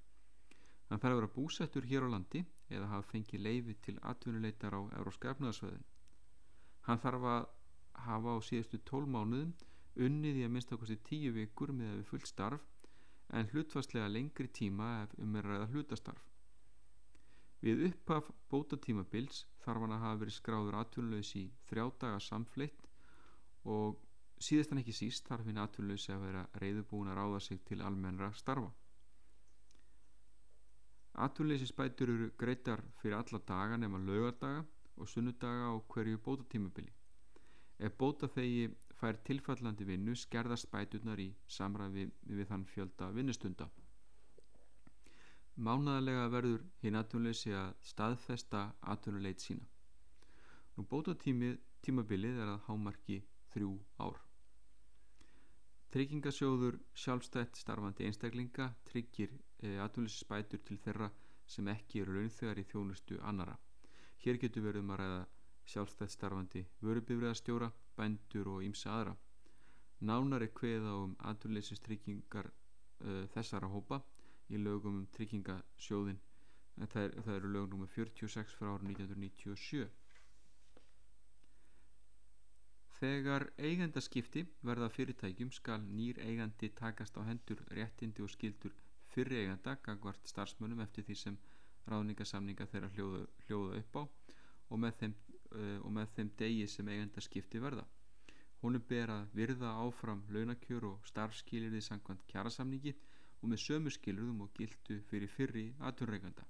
Hann 0.88 1.00
þarf 1.00 1.12
að 1.12 1.20
vera 1.20 1.34
búsettur 1.36 1.86
hér 1.92 2.08
á 2.08 2.12
landi 2.16 2.44
eða 2.76 2.90
hafa 2.92 3.10
fengið 3.12 3.44
leifi 3.46 3.76
til 3.86 3.96
atvinnuleitar 4.10 4.76
á 4.76 4.80
Európska 4.98 5.32
efnaðarsvæðin. 5.34 5.86
Hann 6.88 7.02
þarf 7.04 7.28
að 7.34 7.46
hafa 8.08 8.36
á 8.36 8.38
síðustu 8.48 8.80
tól 8.90 9.06
mánuðum 9.06 9.54
unnið 10.06 10.40
í 10.40 10.44
að 10.44 10.54
minnst 10.54 10.72
okkarstu 10.74 10.98
tíu 11.08 11.32
vikur 11.34 11.72
með 11.72 11.92
að 11.92 11.98
við 12.00 12.08
fullt 12.10 12.30
starf 12.30 12.64
en 13.38 13.50
hlutfastlega 13.52 14.10
lengri 14.10 14.48
tíma 14.58 14.88
ef 15.04 15.14
um 15.22 15.36
er 15.38 15.48
ræða 15.48 15.68
hlutastarf. 15.72 16.24
Við 17.64 17.86
upphaf 17.88 18.26
bótatímabils 18.52 19.44
þarf 19.64 19.84
hann 19.84 19.94
að 19.96 20.02
hafa 20.04 20.20
verið 20.22 20.36
skráður 20.38 20.80
atvinnulegs 20.82 21.30
í 21.40 21.44
þrjá 21.70 21.84
daga 22.02 22.18
samfleitt 22.20 22.88
og 23.76 24.02
síðast 24.44 24.74
en 24.74 24.82
ekki 24.82 24.96
síst 24.98 25.30
þarf 25.30 25.48
hinn 25.48 25.62
atvinnulegs 25.62 26.10
að 26.12 26.26
vera 26.26 26.42
reyðubúin 26.60 27.12
að 27.12 27.20
ráða 27.20 27.40
sig 27.46 27.62
til 27.64 27.80
almennra 27.80 28.32
starfa. 28.36 28.68
Atvinnleysisbætur 31.14 32.10
eru 32.10 32.30
greitar 32.38 32.80
fyrir 33.00 33.14
alla 33.16 33.38
daga 33.48 33.76
nema 33.78 33.98
laugardaga 34.02 34.64
og 34.96 35.08
sunnudaga 35.08 35.70
á 35.70 35.74
hverju 35.92 36.18
bótatímabili. 36.26 36.92
Ef 37.78 37.94
bótaþegi 37.98 38.64
fær 38.98 39.18
tilfallandi 39.28 39.86
vinnu 39.86 40.14
skerðast 40.18 40.70
bæturnar 40.72 41.20
í 41.22 41.28
samræði 41.46 42.08
við, 42.26 42.46
þann 42.50 42.66
fjölda 42.72 43.10
vinnustunda. 43.14 43.68
Mánadalega 45.54 46.26
verður 46.34 46.66
hinn 46.82 46.98
atvinnleysi 46.98 47.54
að 47.54 47.74
staðfesta 47.92 48.64
atvinnuleit 48.94 49.42
sína. 49.42 49.66
Nú 50.74 50.82
bótatímabilið 50.90 52.40
er 52.42 52.56
að 52.56 52.62
hámarki 52.68 53.20
þrjú 53.54 53.76
ár. 54.02 54.18
Tryggingasjóður 55.94 56.80
sjálfstætt 56.98 57.60
starfandi 57.60 58.08
einstaklinga 58.08 58.72
tryggir 58.88 59.30
atvinnlýsisbætur 59.84 60.62
til 60.68 60.78
þeirra 60.86 61.10
sem 61.54 61.68
ekki 61.72 62.02
eru 62.02 62.16
launþegar 62.18 62.60
í 62.60 62.66
þjónustu 62.70 63.18
annara. 63.30 63.56
Hér 64.24 64.38
getur 64.42 64.64
verið 64.66 64.84
um 64.84 64.92
að 64.94 65.00
ræða 65.02 65.22
sjálfstætt 65.72 66.12
starfandi 66.14 66.62
vörubifræðastjóra, 66.84 67.70
bændur 67.96 68.50
og 68.54 68.64
ímsa 68.66 68.92
aðra. 68.94 69.16
Nánar 70.10 70.44
er 70.44 70.52
kveða 70.60 70.94
um 71.04 71.16
aturleysistryggingar 71.30 72.50
uh, 72.50 73.24
þessara 73.34 73.70
hópa 73.72 74.00
í 74.52 74.60
lögum 74.60 75.00
um 75.00 75.10
tryggingasjóðin 75.16 76.20
en 76.80 76.90
það, 76.90 77.04
er, 77.04 77.12
það 77.26 77.36
eru 77.38 77.52
lögum 77.56 77.84
um 77.86 77.92
46 77.96 78.56
frá 78.58 78.72
árið 78.74 78.90
1997. 78.94 79.86
Þegar 82.98 83.48
eigendaskipti 83.58 84.44
verða 84.64 84.88
fyrirtækjum 84.96 85.50
skal 85.52 85.82
nýr 85.84 86.20
eigandi 86.24 86.70
takast 86.78 87.16
á 87.18 87.22
hendur 87.26 87.60
réttindi 87.76 88.22
og 88.24 88.32
skildur 88.32 88.74
fyrri 89.14 89.40
eiganda 89.42 89.76
gangvart 89.86 90.30
starfsmönum 90.30 90.82
eftir 90.84 91.06
því 91.08 91.16
sem 91.20 91.38
ráðningasamninga 91.90 92.66
þeirra 92.72 92.90
hljóða, 92.94 93.24
hljóða 93.46 93.80
upp 93.80 93.98
á 94.00 94.02
og 94.70 94.80
með, 94.80 94.94
þeim, 95.00 95.14
uh, 95.50 95.78
og 95.84 95.90
með 95.98 96.14
þeim 96.16 96.32
degi 96.40 96.66
sem 96.72 96.88
eigendaskipti 96.88 97.60
verða. 97.62 97.84
Hún 98.64 98.78
er 98.78 98.84
ber 98.88 99.12
að 99.12 99.34
virða 99.36 99.74
áfram 99.84 100.22
launakjör 100.32 100.86
og 100.88 101.08
starfskilirði 101.10 101.82
sangkvæmt 101.84 102.24
kjærasamningi 102.30 102.94
og 103.42 103.50
með 103.52 103.60
sömu 103.66 103.92
skilurðum 103.92 104.46
og 104.46 104.54
gildu 104.56 105.00
fyrir 105.10 105.28
fyrri 105.28 105.64
aturreikanda. 105.84 106.46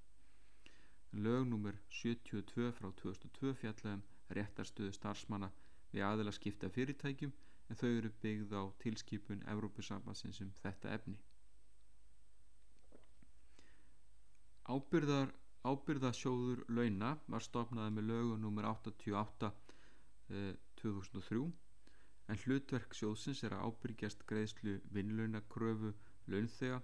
Lög 1.26 1.48
nr. 1.48 1.80
72 1.90 2.70
frá 2.78 2.88
2002 3.02 3.54
fjallaðum 3.58 4.04
réttarstöðu 4.38 4.94
starfsmanna 4.94 5.50
við 5.90 6.06
aðila 6.06 6.32
skipta 6.34 6.70
fyrirtækjum 6.70 7.34
en 7.70 7.80
þau 7.80 7.90
eru 7.90 8.10
byggð 8.22 8.54
á 8.54 8.62
tilskipun 8.82 9.44
Evrópusambansins 9.50 10.40
um 10.44 10.54
þetta 10.62 10.94
efni. 10.94 11.18
Ábyrðar, 14.64 15.32
ábyrðasjóður 15.68 16.64
launa 16.76 17.10
var 17.34 17.44
stopnaði 17.44 17.94
með 17.98 18.06
lögu 18.10 18.36
nr. 18.38 18.68
88 18.70 19.50
eh, 20.30 20.54
2003 20.80 21.42
en 22.32 22.40
hlutverk 22.44 22.96
sjóðsins 22.96 23.42
er 23.44 23.56
að 23.56 23.66
ábyrgjast 23.68 24.24
greiðslu 24.30 24.78
vinnlaunakröfu 24.96 25.90
launþega 26.32 26.78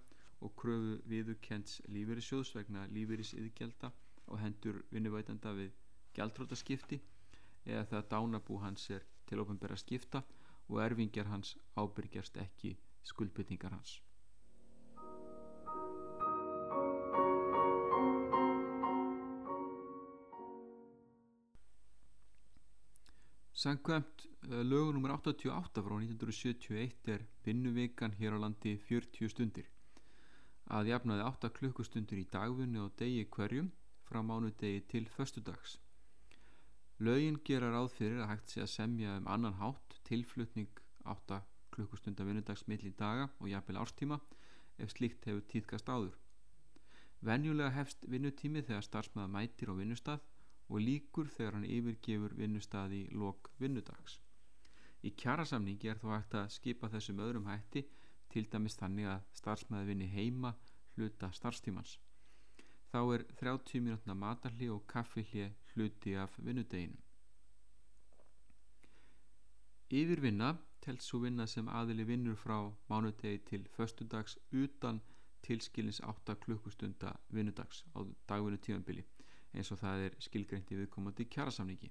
og 0.44 0.52
kröfu 0.60 0.98
viðurkends 1.12 1.78
lífeyrissjóðs 1.94 2.52
vegna 2.58 2.84
lífeyrisiðgjelda 2.96 3.90
og 4.26 4.42
hendur 4.42 4.82
vinnuvætanda 4.92 5.54
við 5.62 5.72
gjaldrótaskipti 6.18 7.00
eða 7.64 7.86
þegar 7.94 8.06
dánabú 8.12 8.60
hans 8.66 8.86
er 8.96 9.08
til 9.30 9.40
ofinbæra 9.46 9.80
skipta 9.80 10.22
og 10.68 10.84
erfingjar 10.84 11.32
hans 11.32 11.56
ábyrgjast 11.80 12.36
ekki 12.44 12.76
skuldbyttingar 13.12 13.72
hans. 13.78 13.96
Sankvæmt 23.60 24.26
eh, 24.48 24.62
lögu 24.64 24.92
nr. 24.92 25.12
88 25.20 25.82
frá 25.84 25.96
1971 26.00 27.08
er 27.12 27.26
vinnuvikan 27.44 28.14
hér 28.16 28.32
á 28.32 28.38
landi 28.40 28.72
40 28.88 29.28
stundir. 29.28 29.66
Að 30.76 30.88
jafnaði 30.88 31.26
8 31.28 31.50
klukkustundir 31.58 32.22
í 32.22 32.28
dagvinni 32.32 32.80
og 32.80 32.94
degi 32.96 33.26
hverjum 33.36 33.68
frá 34.08 34.22
mánudegi 34.24 34.80
til 34.92 35.10
föstudags. 35.16 35.76
Lögin 37.04 37.36
gera 37.44 37.68
ráð 37.74 37.90
fyrir 37.98 38.22
að 38.22 38.30
hægt 38.32 38.54
sé 38.54 38.64
að 38.64 38.72
semja 38.78 39.18
um 39.20 39.28
annan 39.34 39.60
hátt 39.60 40.00
tilflutning 40.08 40.80
8 41.04 41.42
klukkustunda 41.76 42.24
vinnudags 42.24 42.64
milli 42.66 42.94
daga 42.96 43.28
og 43.40 43.52
jafnvel 43.52 43.82
árstíma 43.84 44.22
ef 44.78 44.96
slíkt 44.96 45.28
hefur 45.28 45.44
tíðkast 45.52 45.92
áður. 45.92 46.16
Venjulega 47.20 47.76
hefst 47.76 48.08
vinnutími 48.08 48.64
þegar 48.64 48.88
starfsmaða 48.88 49.34
mætir 49.36 49.68
á 49.68 49.76
vinnustad 49.76 50.29
og 50.70 50.82
líkur 50.86 51.30
þegar 51.34 51.56
hann 51.58 51.66
yfirgefur 51.76 52.34
vinnustadi 52.38 53.00
lok 53.22 53.50
vinnudags. 53.58 54.20
Í 55.02 55.10
kjærasamningi 55.22 55.90
er 55.90 55.98
þó 56.00 56.12
hægt 56.12 56.36
að 56.38 56.52
skipa 56.56 56.90
þessum 56.92 57.22
öðrum 57.24 57.48
hætti 57.50 57.82
til 58.30 58.46
dæmis 58.52 58.78
þannig 58.78 59.08
að 59.10 59.26
starfsmæði 59.40 59.90
vinni 59.90 60.08
heima 60.14 60.54
hluta 60.94 61.30
starfstímans. 61.34 61.98
Þá 62.90 63.00
er 63.14 63.24
30 63.42 63.84
minútna 63.86 64.16
matarli 64.18 64.68
og 64.70 64.86
kaffilli 64.90 65.46
hluti 65.74 66.16
af 66.18 66.34
vinnudeginum. 66.38 66.98
Yfirvinna 69.90 70.52
telst 70.84 71.08
svo 71.08 71.18
vinna 71.24 71.46
sem 71.50 71.68
aðili 71.68 72.06
vinnur 72.06 72.36
frá 72.38 72.58
mánudegi 72.90 73.40
til 73.50 73.66
föstudags 73.76 74.36
utan 74.52 75.00
tilskilins 75.42 76.00
8 76.00 76.36
klukkustunda 76.44 77.16
vinnudags 77.34 77.82
á 77.96 78.06
dagvinnu 78.28 78.60
tímanbili 78.62 79.06
eins 79.54 79.72
og 79.74 79.80
það 79.82 80.06
er 80.06 80.16
skilgreint 80.22 80.70
í 80.72 80.78
viðkomandi 80.80 81.26
kjærasamningi 81.34 81.90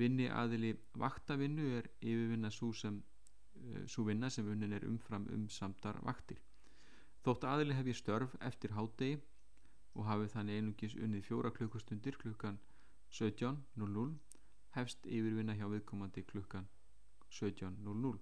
vinni 0.00 0.28
aðili 0.30 0.74
vaktavinnu 1.02 1.66
er 1.78 1.88
yfirvinna 2.00 2.50
svo 2.54 2.70
sem 2.76 3.00
uh, 3.00 3.82
svo 3.86 4.06
vinna 4.08 4.30
sem 4.30 4.46
vinnin 4.46 4.76
er 4.78 4.86
umfram 4.88 5.26
um 5.34 5.48
samtar 5.48 6.00
vaktir 6.06 6.40
þótt 7.26 7.46
aðili 7.52 7.76
hef 7.78 7.92
ég 7.92 8.00
störf 8.00 8.36
eftir 8.50 8.74
hádegi 8.76 9.20
og 9.98 10.06
hafi 10.06 10.30
þannig 10.34 10.60
einungis 10.60 10.96
unnið 10.96 11.26
fjóra 11.26 11.50
klukkustundir 11.54 12.18
klukkan 12.22 12.58
17.00 13.20 14.10
hefst 14.76 15.06
yfirvinna 15.06 15.56
hjá 15.58 15.66
viðkomandi 15.72 16.24
klukkan 16.32 16.68
17.00 17.40 18.18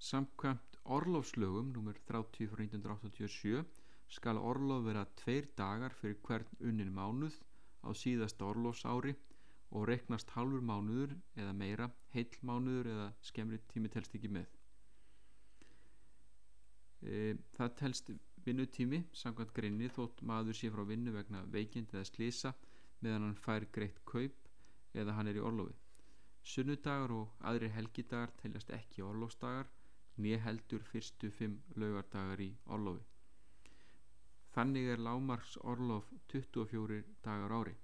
Samkvæmt 0.00 0.78
orlofslögum 0.96 1.74
nr. 1.76 1.98
30 2.08 2.48
frá 2.48 2.62
1987 2.64 3.64
skal 4.10 4.38
orlof 4.42 4.84
vera 4.86 5.04
tveir 5.22 5.50
dagar 5.58 5.94
fyrir 6.00 6.18
hvern 6.26 6.46
unnin 6.60 6.92
mánuð 6.94 7.36
á 7.86 7.90
síðasta 7.96 8.48
orlofsári 8.50 9.14
og 9.70 9.86
reknast 9.88 10.32
halvur 10.34 10.64
mánuður 10.66 11.14
eða 11.38 11.52
meira, 11.54 11.86
heil 12.14 12.32
mánuður 12.42 12.90
eða 12.94 13.06
skemmri 13.22 13.60
tími 13.70 13.90
telst 13.92 14.16
ekki 14.18 14.30
með. 14.34 14.48
E, 17.00 17.36
það 17.54 17.76
telst 17.78 18.10
vinnutími, 18.44 19.04
samkvæmt 19.14 19.54
greinni, 19.56 19.88
þótt 19.88 20.24
maður 20.26 20.58
sé 20.58 20.70
frá 20.74 20.82
vinnu 20.88 21.14
vegna 21.14 21.44
veikind 21.54 21.94
eða 21.94 22.08
slisa 22.08 22.54
meðan 23.00 23.28
hann 23.28 23.38
fær 23.44 23.66
greitt 23.72 24.02
kaup 24.04 24.50
eða 24.96 25.14
hann 25.16 25.30
er 25.30 25.38
í 25.38 25.44
orlofi. 25.44 25.76
Sunnudagar 26.42 27.12
og 27.14 27.46
aðri 27.46 27.68
helgidagar 27.72 28.32
teljast 28.40 28.72
ekki 28.74 29.04
orlofsdagar, 29.04 29.68
nýja 30.20 30.40
heldur 30.46 30.82
fyrstu 30.88 31.30
fimm 31.30 31.60
laugardagar 31.76 32.40
í 32.42 32.50
orlofi. 32.66 33.04
Þannig 34.54 34.88
er 34.92 35.02
lámarks 35.06 35.56
orlof 35.72 36.08
24 36.32 37.02
dagar 37.24 37.52
ári. 37.60 37.76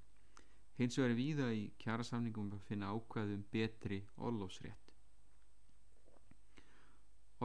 Hins 0.79 0.99
vegar 0.99 1.15
viða 1.17 1.53
í 1.55 1.63
kjærasamningum 1.83 2.51
að 2.57 2.65
finna 2.71 2.91
ákveðum 2.97 3.45
betri 3.53 4.01
orlofsrétt. 4.29 4.91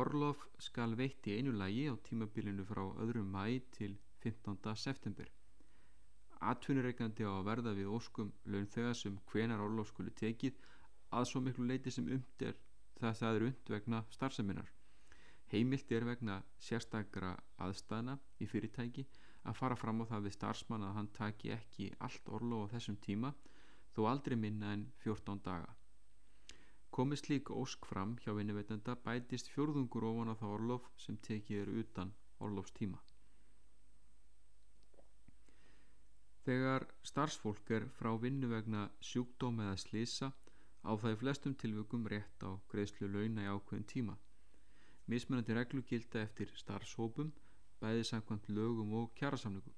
Orlof 0.01 0.47
skal 0.65 0.95
veitti 0.95 1.37
einu 1.37 1.53
lagi 1.53 1.85
á 1.91 1.95
tímabilinu 2.07 2.65
frá 2.67 2.81
öðrum 3.03 3.29
mæ 3.35 3.59
til 3.77 3.97
15. 4.23 4.75
september. 4.75 5.29
Atvinnureikandi 6.41 7.27
á 7.27 7.31
að 7.37 7.47
verða 7.51 7.73
við 7.77 7.93
óskum 7.97 8.33
launþega 8.45 8.93
sem 8.97 9.17
hvenar 9.31 9.61
orlof 9.61 9.91
skuli 9.91 10.13
tekið 10.23 10.57
að 11.17 11.27
svo 11.29 11.41
miklu 11.45 11.67
leiti 11.69 11.91
sem 11.93 12.07
umt 12.17 12.45
er 12.47 12.55
það 12.99 13.17
það 13.21 13.35
er 13.35 13.45
und 13.49 13.73
vegna 13.75 13.99
starfseminar. 14.15 14.69
Heimilt 15.51 15.91
er 15.91 16.05
vegna 16.07 16.37
sérstakra 16.67 17.35
aðstæðna 17.59 18.15
í 18.39 18.47
fyrirtæki 18.47 19.05
að 19.49 19.57
fara 19.59 19.77
fram 19.83 20.03
á 20.03 20.05
það 20.11 20.25
við 20.27 20.35
starfsmann 20.37 20.87
að 20.87 20.95
hann 20.97 21.11
taki 21.17 21.53
ekki 21.55 21.91
allt 22.07 22.33
orlof 22.37 22.67
á 22.69 22.71
þessum 22.75 22.97
tíma 23.05 23.33
þó 23.95 24.01
aldrei 24.11 24.35
minna 24.39 24.73
en 24.75 24.87
14 25.03 25.41
daga. 25.45 25.71
Komið 26.91 27.21
slík 27.21 27.53
ósk 27.55 27.87
fram 27.87 28.17
hjá 28.23 28.33
vinnuveitenda 28.35 28.97
bætist 29.05 29.47
fjörðungur 29.53 30.05
ofan 30.09 30.33
á 30.33 30.35
það 30.35 30.55
orlof 30.57 30.89
sem 30.99 31.17
tekið 31.27 31.61
er 31.63 31.73
utan 31.81 32.11
orlofstíma. 32.43 32.99
Þegar 36.45 36.87
starfsfólk 37.05 37.69
er 37.77 37.85
frá 37.97 38.11
vinnu 38.19 38.49
vegna 38.51 38.87
sjúkdóm 39.09 39.61
eða 39.63 39.77
slisa 39.77 40.31
á 40.81 40.91
það 40.97 41.15
í 41.15 41.19
flestum 41.21 41.55
tilvökum 41.63 42.07
rétt 42.11 42.43
á 42.43 42.51
greiðslu 42.73 43.07
launa 43.13 43.45
í 43.45 43.51
ákveðin 43.53 43.87
tíma. 43.93 44.15
Mismunandi 45.05 45.53
reglu 45.53 45.83
gilda 45.87 46.25
eftir 46.25 46.51
starfshópum, 46.57 47.31
bæði 47.81 48.03
samkvæmt 48.09 48.49
lögum 48.57 48.93
og 48.99 49.13
kjærasamlögum. 49.19 49.77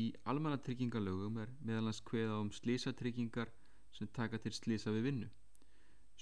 Í 0.00 0.02
almannatryggingalögum 0.30 1.40
er 1.42 1.50
meðalans 1.68 2.00
hveða 2.10 2.38
um 2.42 2.52
slísatryggingar 2.58 3.50
sem 3.98 4.08
taka 4.18 4.38
til 4.44 4.52
slísa 4.54 4.94
við 4.94 5.06
vinnu. 5.08 5.28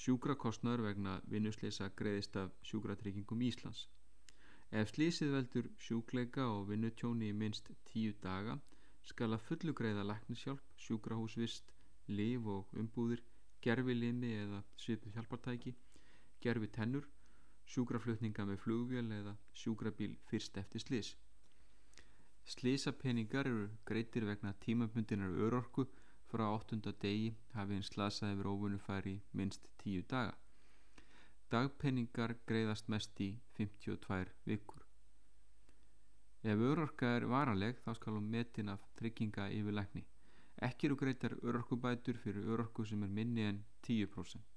Sjúkrakostnaður 0.03 0.83
vegna 0.89 1.15
vinnuslýsa 1.33 1.89
greiðist 2.01 2.37
af 2.43 2.53
sjúkratryggingum 2.71 3.45
Íslands. 3.49 3.87
Ef 4.81 4.91
slísið 4.93 5.35
veldur 5.37 5.71
sjúkleika 5.87 6.49
og 6.57 6.69
vinnutjóni 6.71 7.31
í 7.31 7.39
minst 7.43 7.71
tíu 7.91 8.15
daga 8.23 8.59
skal 9.11 9.31
að 9.37 9.45
fullu 9.49 9.75
greiða 9.81 10.05
læknishjálp, 10.11 10.62
sjúkrahúsvist, 10.85 11.73
liv 12.09 12.49
og 12.57 12.73
umbúðir, 12.81 13.23
gerfi 13.65 13.95
limi 13.95 14.33
eða 14.45 14.62
svipu 14.77 15.12
hjálpartæki, 15.15 15.75
gerfi 16.41 16.73
tennur 16.79 17.07
sjúkraflutninga 17.73 18.45
með 18.49 18.61
flugvél 18.65 19.07
eða 19.19 19.35
sjúkrabíl 19.61 20.17
fyrst 20.31 20.59
eftir 20.61 20.85
slís. 20.85 21.15
Slísapeningar 22.45 23.49
eru 23.49 23.69
greitir 23.89 24.27
vegna 24.29 24.53
tímabundinar 24.65 25.33
örorku 25.47 25.87
frá 26.29 26.45
8. 26.53 26.93
degi 27.03 27.35
hafi 27.55 27.77
hinn 27.77 27.87
slasaði 27.89 28.39
verið 28.41 28.55
óvunni 28.55 28.81
færi 28.87 29.15
minnst 29.33 29.69
10 29.85 30.09
daga. 30.11 30.35
Dagpenningar 31.55 32.35
greiðast 32.49 32.89
mest 32.93 33.21
í 33.21 33.31
52 33.59 34.33
vikur. 34.51 34.83
Ef 36.45 36.65
örorka 36.71 37.15
er 37.17 37.25
varaleg 37.31 37.79
þá 37.85 37.95
skal 37.97 38.19
hún 38.19 38.33
metin 38.33 38.73
af 38.73 38.83
trygginga 38.99 39.47
yfir 39.59 39.79
lækni. 39.79 40.05
Ekki 40.69 40.91
eru 40.91 40.97
greitar 41.01 41.37
örorkubætur 41.43 42.19
fyrir 42.25 42.51
örorku 42.53 42.85
sem 42.85 43.03
er 43.07 43.15
minni 43.21 43.47
en 43.49 43.65
10%. 43.89 44.53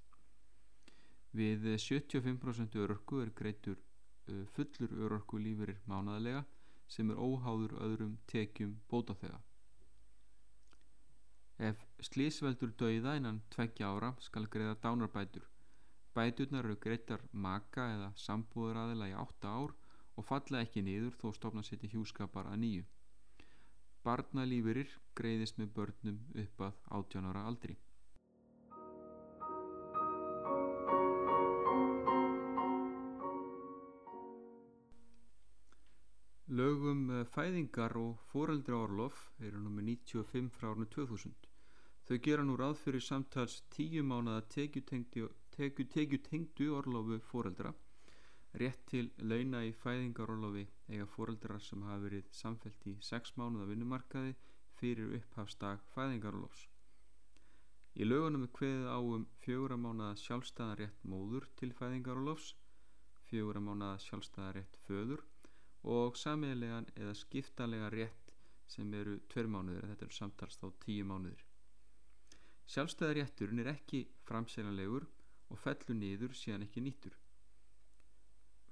Við 1.37 1.67
75% 1.77 2.77
örorku 2.81 3.19
er 3.21 3.33
greitur 3.37 3.77
uh, 3.77 4.45
fullur 4.55 4.93
örorku 5.05 5.37
lífurir 5.41 5.81
mánaðlega 5.89 6.45
sem 6.89 7.11
er 7.11 7.19
óháður 7.19 7.75
öðrum 7.83 8.15
tekjum 8.31 8.77
bótaþega. 8.89 9.37
Ef 11.57 11.83
slísveldur 12.05 12.73
dauða 12.79 13.15
innan 13.17 13.41
tveggja 13.53 13.89
ára 13.89 14.11
skal 14.21 14.45
greiða 14.53 14.75
dánarbætur. 14.81 15.45
Bæturnar 16.17 16.65
eru 16.65 16.77
greitar 16.81 17.23
maka 17.31 17.87
eða 17.95 18.11
sambúðaraðila 18.17 19.09
í 19.11 19.15
8 19.21 19.49
ár 19.49 19.73
og 20.17 20.25
falla 20.25 20.61
ekki 20.65 20.81
niður 20.85 21.17
þó 21.21 21.27
stofna 21.37 21.63
sétti 21.65 21.89
hjúskapar 21.91 22.49
að 22.49 22.61
nýju. 22.63 22.85
Barnalífurir 24.05 24.93
greiðist 25.19 25.57
með 25.61 25.73
börnum 25.77 26.21
upp 26.43 26.63
að 26.69 26.79
18 27.01 27.29
ára 27.29 27.45
aldri. 27.49 27.77
Fæðingar 37.35 37.97
og 38.01 38.21
foreldra 38.31 38.83
orlof 38.85 39.23
eru 39.39 39.59
nr. 39.63 39.81
95 39.89 40.53
frá 40.57 40.71
árnu 40.73 40.87
2000. 40.97 41.35
Þau 42.07 42.17
gera 42.29 42.47
nú 42.47 42.55
ráð 42.59 42.77
fyrir 42.83 43.03
samtals 43.03 43.61
tíu 43.75 44.03
mánada 44.03 44.45
tekjutengdu 44.55 45.27
tekju, 45.57 46.17
tekju 46.29 46.73
orlofu 46.81 47.19
foreldra 47.31 47.73
Rétt 48.57 48.85
til 48.89 49.09
launa 49.29 49.59
í 49.67 49.71
fæðingarólofi 49.79 50.63
eiga 50.89 51.05
fóreldrar 51.13 51.59
sem 51.61 51.81
hafa 51.85 51.99
verið 52.05 52.29
samfelt 52.37 52.85
í 52.89 52.93
6 53.07 53.35
mánuða 53.39 53.67
vinnumarkaði 53.71 54.31
fyrir 54.79 55.11
upphafstag 55.17 55.83
fæðingarólofs. 55.91 56.63
Í 58.01 58.07
lögunum 58.07 58.47
er 58.47 58.53
kveðið 58.59 58.87
á 58.89 58.99
um 59.17 59.27
fjögura 59.43 59.77
mánuða 59.83 60.15
sjálfstæðarétt 60.23 61.05
móður 61.13 61.45
til 61.59 61.69
fæðingarólofs, 61.81 62.49
fjögura 63.29 63.61
mánuða 63.67 64.01
sjálfstæðarétt 64.07 64.81
föður 64.87 65.25
og 65.87 66.17
samiðlegan 66.19 66.87
eða 66.99 67.13
skiptalega 67.15 67.89
rétt 67.93 68.33
sem 68.67 68.89
eru 68.93 69.19
tver 69.31 69.47
mánuður, 69.47 69.85
þetta 69.91 70.05
eru 70.05 70.15
samtals 70.15 70.59
þá 70.59 70.67
tíu 70.83 71.05
mánuður. 71.07 71.43
Sjálfstæðarétturinn 72.67 73.63
er 73.63 73.69
ekki 73.71 74.01
framseglanlegur 74.27 75.05
og 75.47 75.61
fellur 75.63 75.95
niður 75.95 76.35
síðan 76.35 76.65
ekki 76.65 76.83
nýttur. 76.83 77.15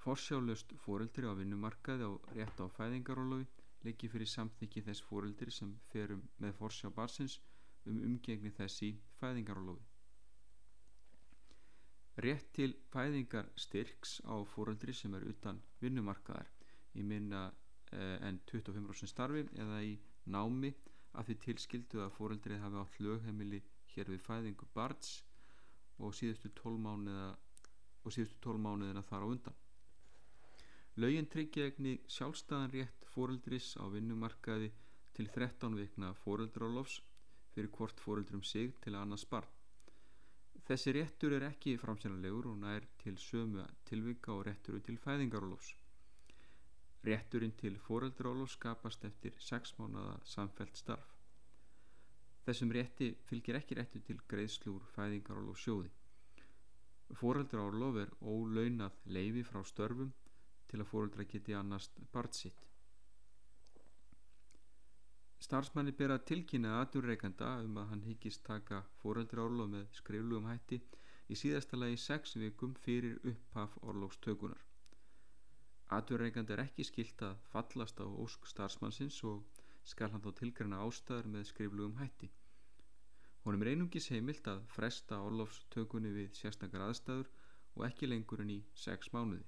Forsjálust 0.03 0.75
fóreldri 0.83 1.31
á 1.31 1.33
vinnumarkaði 1.39 2.09
á 2.09 2.11
rétt 2.35 2.59
á 2.59 2.67
fæðingarólofi 2.75 3.47
leikir 3.87 4.11
fyrir 4.11 4.29
samþykki 4.29 4.83
þess 4.89 5.05
fóreldri 5.07 5.53
sem 5.55 5.71
ferum 5.93 6.25
með 6.43 6.57
forsjá 6.59 6.91
barsins 6.99 7.39
um 7.87 8.01
umgengni 8.09 8.51
þess 8.59 8.83
í 8.83 8.91
fæðingarólofi. 9.21 9.87
Rétt 12.25 12.51
til 12.59 12.73
fæðingar 12.91 13.47
styrks 13.59 14.19
á 14.27 14.35
fóreldri 14.51 14.93
sem 14.95 15.15
er 15.15 15.25
utan 15.31 15.63
vinnumarkaðar 15.79 16.54
í 16.95 17.03
minna 17.03 17.45
eh, 17.91 18.17
en 18.27 18.39
25% 18.51 19.11
starfi 19.11 19.45
eða 19.53 19.81
í 19.83 19.95
námi 20.31 20.73
að 21.15 21.29
því 21.29 21.37
tilskildu 21.45 22.01
að 22.03 22.15
fóreldrið 22.17 22.63
hafi 22.63 22.81
átt 22.81 22.99
lögheimili 23.03 23.61
hér 23.93 24.11
við 24.11 24.23
fæðingu 24.25 24.67
barns 24.75 25.11
og 26.03 26.15
síðustu 26.17 26.51
12 26.59 26.81
mánuða 26.85 27.29
og 28.05 28.13
síðustu 28.13 28.41
12 28.47 28.63
mánuðina 28.65 29.03
þar 29.09 29.25
á 29.25 29.27
undan. 29.31 29.61
Laugin 31.01 31.27
tryggja 31.31 31.69
egni 31.69 31.97
sjálfstæðan 32.07 32.71
rétt 32.71 33.07
fóreldris 33.11 33.73
á 33.79 33.83
vinnumarkaði 33.91 34.71
til 35.15 35.27
13 35.31 35.75
vikna 35.79 36.13
fóreldralofs 36.23 37.01
fyrir 37.55 37.71
hvort 37.77 37.99
fóreldrum 38.03 38.43
sig 38.43 38.75
til 38.83 38.95
annars 38.99 39.25
barn. 39.27 39.47
Þessi 40.67 40.95
réttur 40.95 41.35
er 41.37 41.45
ekki 41.51 41.75
framsynlegur 41.77 42.47
og 42.51 42.61
nær 42.63 42.87
til 43.03 43.19
sömu 43.21 43.63
tilvika 43.87 44.33
og 44.33 44.47
réttur 44.47 44.79
til 44.83 44.97
fæðingarólofs. 44.97 45.75
Rétturinn 47.05 47.53
til 47.59 47.77
fóreldrarólof 47.87 48.55
skapast 48.55 49.05
eftir 49.05 49.35
6 49.47 49.75
mánada 49.79 50.15
samfelt 50.25 50.77
starf. 50.77 51.11
Þessum 52.45 52.71
rétti 52.77 53.11
fylgir 53.29 53.57
ekki 53.59 53.77
réttu 53.77 54.01
til 54.07 54.17
greiðslúr 54.31 54.83
fæðingarólof 54.95 55.61
sjóði. 55.61 55.91
Fóreldrarólof 57.21 57.99
er 58.03 58.13
ólaunað 58.21 58.97
leifi 59.17 59.43
frá 59.45 59.61
störfum 59.65 60.13
til 60.69 60.81
að 60.81 60.89
fóröldra 60.91 61.25
geti 61.29 61.53
annast 61.57 61.99
part 62.11 62.37
sitt. 62.37 62.65
Starfsmanni 65.45 65.93
ber 65.93 66.15
að 66.15 66.25
tilkynna 66.31 66.77
aðurreikanda 66.81 67.51
um 67.65 67.75
að 67.81 67.89
hann 67.91 68.05
higgist 68.09 68.45
taka 68.47 68.81
fóröldra 69.01 69.45
orlof 69.45 69.69
með 69.73 69.91
skriflugum 69.99 70.47
hætti 70.49 70.81
í 71.29 71.37
síðasta 71.37 71.77
lagi 71.77 71.99
sex 72.01 72.37
vikum 72.41 72.73
fyrir 72.85 73.19
upphaf 73.33 73.77
orlofstökunar. 73.81 74.64
Aðurreikanda 75.93 76.55
er 76.55 76.63
ekki 76.63 76.83
skilt 76.87 77.21
að 77.21 77.37
fallast 77.51 77.99
á 78.01 78.05
ósk 78.09 78.47
starfsmannsins 78.49 79.19
og 79.29 79.43
skal 79.85 80.09
hann 80.11 80.23
þá 80.23 80.31
tilgræna 80.39 80.81
ástæður 80.81 81.27
með 81.35 81.43
skriflugum 81.51 81.99
hætti. 81.99 82.29
Honum 83.45 83.61
er 83.61 83.69
einungis 83.75 84.09
heimilt 84.09 84.47
að 84.49 84.63
fresta 84.73 85.19
orlofstökunni 85.21 86.13
við 86.15 86.31
sérstakar 86.39 86.87
aðstæður 86.87 87.29
og 87.75 87.85
ekki 87.85 88.09
lengur 88.09 88.41
en 88.41 88.55
í 88.55 88.57
sex 88.73 89.11
mánuði. 89.13 89.45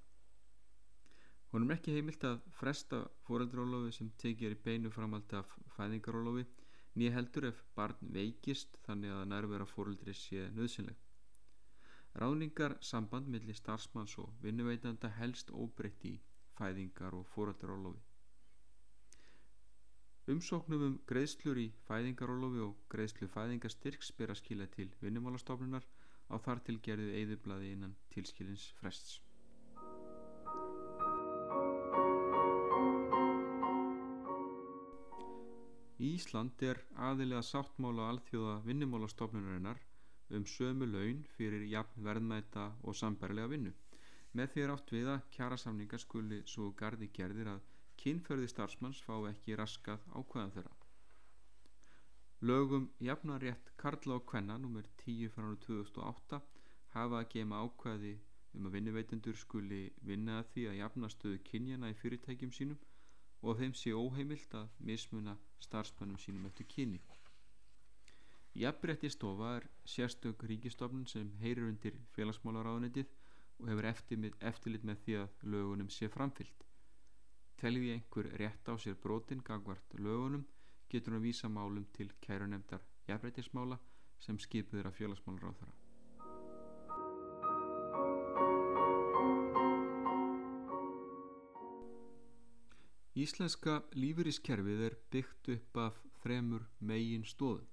Honum 1.56 1.74
er 1.74 1.80
ekki 1.80 1.96
heimilt 1.96 2.28
að 2.30 2.46
fresta 2.60 3.02
fóreldurólofi 3.26 3.96
sem 3.98 4.14
tekið 4.22 4.52
er 4.52 4.56
í 4.58 4.62
beinu 4.70 4.94
framaldi 4.94 5.40
af 5.40 5.58
fæðingarólofi 5.78 6.46
nýja 6.98 7.16
heldur 7.18 7.50
ef 7.50 7.66
barn 7.78 8.14
veikist 8.14 8.78
þannig 8.86 9.16
að 9.16 9.28
nærvera 9.34 9.70
fóreldri 9.74 10.14
sé 10.14 10.46
nöðsynleg. 10.54 10.98
Ráningar 12.22 12.78
samband 12.82 13.30
millir 13.34 13.58
starfsmanns 13.58 14.18
og 14.22 14.34
vinnuveitanda 14.46 15.10
helst 15.18 15.50
óbreytt 15.54 16.06
í 16.10 16.16
fæðingar 16.58 17.16
og 17.18 17.26
fóreldurólofi. 17.34 18.04
Umsóknum 20.28 20.82
um 20.90 20.96
greiðslur 21.10 21.60
í 21.62 21.70
fæðingarólofi 21.88 22.60
og 22.66 22.80
greiðslu 22.92 23.30
fæðingastyrks 23.32 24.10
ber 24.18 24.34
að 24.34 24.42
skila 24.42 24.66
til 24.74 24.90
vinnumálastofnunar 25.00 25.86
á 26.28 26.36
þar 26.46 26.60
til 26.68 26.76
gerðu 26.88 27.14
eðublaði 27.22 27.72
innan 27.78 27.94
tilskilins 28.12 28.66
frests. 28.82 29.22
Ísland 35.98 36.62
er 36.62 36.84
aðilega 37.10 37.42
sáttmála 37.54 38.12
alþjóða 38.12 38.60
vinnumálastofnunarinnar 38.68 39.80
um 40.38 40.44
sömu 40.58 40.86
laun 40.92 41.24
fyrir 41.38 41.64
jafn 41.72 42.04
verðmæta 42.10 42.68
og 42.84 43.00
sambærlega 43.00 43.56
vinnu. 43.56 43.72
Með 44.34 44.52
því 44.54 44.64
er 44.64 44.74
átt 44.74 44.92
við 44.94 45.12
að 45.14 45.28
kjærasamninga 45.38 46.00
skuli 46.04 46.42
svo 46.46 46.72
gardi 46.82 47.08
gerðir 47.20 47.54
að 47.54 47.64
kynferði 48.02 48.50
starfsmanns 48.52 49.00
fá 49.06 49.16
ekki 49.30 49.56
raskað 49.60 50.04
ákvæðan 50.14 50.54
þeirra. 50.56 50.76
Lögum 52.42 52.90
jafnarétt 53.02 53.72
Karla 53.82 54.20
og 54.20 54.26
Kvenna 54.30 54.58
nr. 54.62 54.86
10 55.04 55.32
frá 55.34 55.48
2008 55.66 56.42
hafa 56.94 57.22
að 57.22 57.30
gema 57.34 57.64
ákvæði 57.66 58.14
um 58.58 58.68
að 58.70 58.76
vinnuveitendur 58.78 59.38
skuli 59.38 59.82
vinna 60.06 60.40
að 60.42 60.52
því 60.54 60.68
að 60.70 60.80
jafnastöðu 60.82 61.40
kynjana 61.50 61.90
í 61.94 61.98
fyrirtækjum 62.02 62.54
sínum 62.54 62.80
og 63.42 63.58
þeim 63.60 63.74
sé 63.78 63.94
óheimilt 63.94 64.54
að 64.58 64.70
mismuna 64.90 65.38
starfsmannum 65.66 66.22
sínum 66.22 66.46
eftir 66.50 66.70
kyni. 66.74 67.02
Jafnbretti 68.58 69.10
stofa 69.14 69.56
er 69.58 69.68
sérstök 69.86 70.46
ríkistofnun 70.50 71.06
sem 71.10 71.30
heyrir 71.42 71.68
undir 71.70 71.98
félagsmálaráðunitið 72.16 73.12
og 73.60 73.70
hefur 73.72 73.90
eftirlit 73.90 74.86
með 74.86 75.02
því 75.04 75.18
að 75.24 75.48
lögunum 75.54 75.90
sé 75.94 76.10
framfyllt. 76.14 76.66
Telvi 77.58 77.90
einhver 77.96 78.30
rétt 78.38 78.70
á 78.70 78.74
sér 78.78 79.00
brotin 79.02 79.42
gangvart 79.42 79.98
lögunum 79.98 80.46
getur 80.92 81.14
hann 81.14 81.22
að 81.22 81.28
vísa 81.28 81.50
málum 81.50 81.88
til 81.98 82.12
kærunemdar 82.22 82.84
jafnbrettismála 83.08 83.80
sem 84.22 84.38
skipuður 84.40 84.90
af 84.90 84.98
félagsmálaráðara. 85.00 85.74
Íslenska 93.18 93.80
lífeyriskerfið 93.98 94.84
er 94.86 94.96
byggt 95.10 95.50
upp 95.56 95.80
af 95.82 95.96
þremur 96.22 96.68
megin 96.78 97.26
stóðum. 97.26 97.66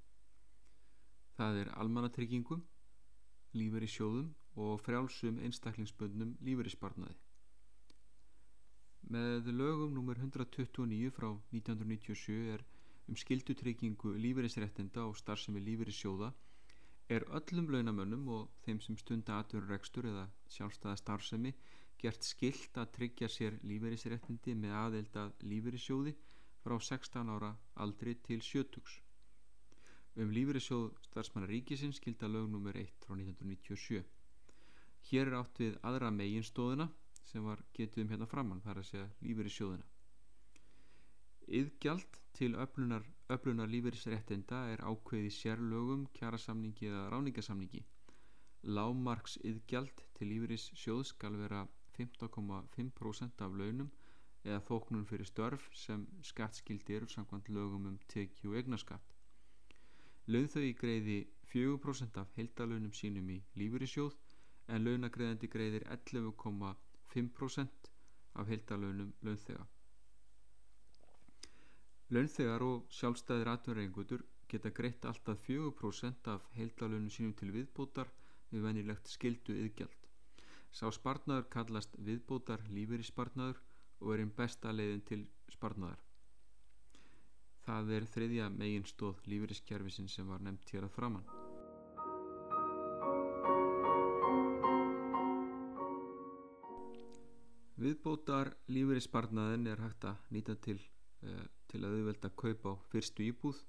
Það 1.36 1.58
er 1.60 1.70
almannatryggingum, 1.82 2.62
lífeyrissjóðum 3.52 4.30
og 4.56 4.80
frjálsum 4.84 5.40
einstaklingsböndum 5.46 6.36
lífeyrissparnaði. 6.46 7.16
Með 9.14 9.50
lögum 9.52 9.98
nr. 10.00 10.20
129 10.22 11.10
frá 11.12 11.28
1997 11.52 12.54
er 12.54 12.64
um 13.08 13.18
skildutryggingu 13.20 14.14
lífeyrisréttinda 14.16 15.04
og 15.04 15.18
starfsemi 15.18 15.60
lífeyrissjóða 15.60 16.30
er 17.12 17.26
öllum 17.38 17.68
launamönnum 17.74 18.28
og 18.36 18.52
þeim 18.64 18.80
sem 18.80 18.96
stunda 18.96 19.40
atvinnurekstur 19.42 20.08
eða 20.08 20.24
sjálfstæða 20.54 20.96
starfsemi 21.02 21.52
gert 22.00 22.24
skilt 22.24 22.80
að 22.80 22.92
tryggja 22.96 23.28
sér 23.28 23.58
lífeyrisréttindi 23.68 24.54
með 24.62 24.76
aðeld 24.80 25.20
að 25.24 25.34
lífeyrissjóði 25.52 26.14
frá 26.64 26.78
16 26.88 27.34
ára 27.36 27.52
aldri 27.84 28.16
til 28.24 28.40
70. 28.40 28.98
Um 30.16 30.32
lífeyrissjóð 30.32 30.90
starfsmanna 31.10 31.50
ríkisins 31.50 32.00
skilda 32.00 32.30
lög 32.30 32.48
nr. 32.48 32.76
1 32.86 33.04
frá 33.04 33.18
1997. 33.18 34.13
Hér 35.08 35.28
er 35.30 35.38
átt 35.40 35.58
við 35.60 35.74
aðra 35.84 36.10
meginstóðina 36.14 36.86
sem 37.28 37.44
var 37.44 37.60
getið 37.76 38.04
um 38.04 38.12
hérna 38.12 38.28
framann, 38.28 38.62
þar 38.64 38.80
að 38.80 38.88
segja 38.90 39.08
lífeyrissjóðina. 39.26 39.86
Yðgjald 41.58 42.18
til 42.38 42.54
öflunar, 42.64 43.04
öflunar 43.34 43.68
lífeyrisréttinda 43.68 44.62
er 44.72 44.84
ákveði 44.88 45.32
sérlögum, 45.38 46.06
kjærasamningi 46.16 46.88
eða 46.88 47.02
ráningasamningi. 47.12 47.82
Lámarks 48.64 49.36
yðgjald 49.44 50.04
til 50.16 50.30
lífeyrissjóð 50.30 51.02
skal 51.10 51.36
vera 51.42 51.66
15,5% 51.98 53.44
af 53.44 53.58
launum 53.60 53.90
eða 54.44 54.62
þóknun 54.68 55.06
fyrir 55.08 55.28
störf 55.28 55.68
sem 55.76 56.06
skattskildi 56.30 56.96
eru 56.96 57.08
samkvæmt 57.12 57.52
lögum 57.52 57.90
um 57.92 57.98
tekju 58.14 58.54
og 58.54 58.58
egnaskatt. 58.62 59.14
Launþau 60.32 60.72
greiði 60.80 61.18
4% 61.52 62.20
af 62.22 62.32
heildalunum 62.38 62.92
sínum 62.96 63.28
í 63.36 63.42
lífeyrissjóð 63.60 64.16
en 64.72 64.84
launagreðandi 64.86 65.48
greiðir 65.52 65.84
11,5% 65.96 67.90
af 68.40 68.48
heildalunum 68.50 69.10
launþega. 69.26 69.66
Launþegar 72.14 72.62
og 72.68 72.86
sjálfstæðir 72.98 73.50
atverðingutur 73.54 74.24
geta 74.52 74.70
greitt 74.78 75.06
alltaf 75.10 75.40
4% 75.48 76.30
af 76.34 76.48
heildalunum 76.58 77.10
sínum 77.10 77.34
til 77.40 77.52
viðbótar 77.54 78.10
við 78.50 78.66
venilegt 78.68 79.10
skildu 79.10 79.56
yðgjald. 79.64 80.00
Sá 80.74 80.88
spartnaður 80.94 81.48
kallast 81.56 81.96
viðbótar 82.08 82.64
lífeyri 82.76 83.06
spartnaður 83.08 83.60
og 84.00 84.14
er 84.14 84.24
einn 84.24 84.34
besta 84.40 84.72
leiðin 84.74 85.04
til 85.10 85.22
spartnaðar. 85.56 86.02
Það 87.64 87.94
er 87.98 88.10
þriðja 88.16 88.50
megin 88.58 88.84
stóð 88.90 89.22
lífeyriskerfisin 89.32 90.10
sem 90.12 90.28
var 90.28 90.44
nefnt 90.44 90.74
hér 90.74 90.90
að 90.90 90.94
framann. 90.98 91.33
Viðbótar 98.04 98.50
lífeyri 98.68 99.00
spartnaðin 99.00 99.66
er 99.72 99.80
hægt 99.80 100.04
að 100.04 100.26
nýta 100.36 100.58
til 100.60 100.76
uh, 100.76 101.44
til 101.72 101.80
að 101.80 101.96
auðvelda 101.96 102.30
kaupa 102.36 102.74
á 102.76 102.82
fyrstu 102.92 103.24
íbúð. 103.24 103.64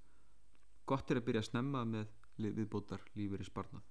Gott 0.85 1.09
er 1.09 1.21
að 1.21 1.29
byrja 1.29 1.45
að 1.45 1.49
snemma 1.53 1.85
með 1.87 2.11
viðbótar 2.59 3.07
lífeyris 3.15 3.53
barnað 3.55 3.85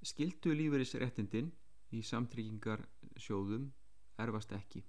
skildu 0.00 0.54
lífeyris 0.56 0.94
réttindin 1.00 1.50
í 1.92 2.00
samtryggingar 2.10 2.86
sjóðum 3.20 3.66
erfast 4.24 4.52
ekki 4.56 4.80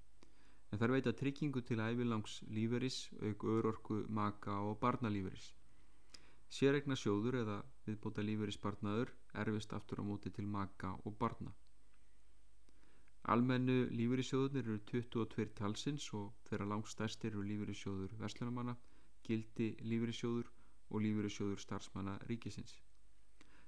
en 0.71 0.79
þar 0.79 0.93
veita 0.95 1.11
tryggingu 1.21 1.63
til 1.67 1.82
ævilangs 1.84 2.38
lífeyris 2.47 2.99
auk 3.19 3.43
örorku, 3.43 3.97
maka 4.07 4.55
og 4.63 4.77
barnalífeyris. 4.79 5.49
Sérregna 6.47 6.95
sjóður 6.95 7.41
eða 7.41 7.57
viðbóta 7.88 8.23
lífeyris 8.23 8.59
barnaður 8.63 9.11
erfist 9.43 9.75
aftur 9.75 9.99
á 9.99 10.03
móti 10.07 10.32
til 10.32 10.47
maka 10.47 10.93
og 11.03 11.17
barna 11.19 11.51
Almennu 13.30 13.76
lífeyrissjóðunir 13.93 14.65
eru 14.65 14.80
22 14.89 15.51
talsins 15.57 16.07
og 16.17 16.32
þeirra 16.47 16.65
langstærstir 16.72 17.30
eru 17.30 17.43
lífeyrissjóður 17.45 18.15
verslunamanna, 18.17 18.74
gildi 19.28 19.67
lífeyrissjóður 19.86 20.49
og 20.89 21.03
lífeyrissjóður 21.05 21.61
starfsmanna 21.61 22.15
ríkisins. 22.32 22.80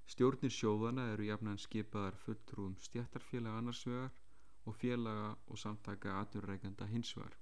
Stjórnir 0.09 0.51
sjóðana 0.51 1.05
eru 1.13 1.29
jafnan 1.29 1.61
skipaðar 1.61 2.17
fulltrúum 2.25 2.73
stjættarfélaga 2.81 3.61
annarsvegar 3.61 4.11
og 4.65 4.75
félaga 4.81 5.29
og 5.47 5.59
samtaka 5.61 6.17
aturreikanda 6.23 6.89
hinsvegar. 6.89 7.37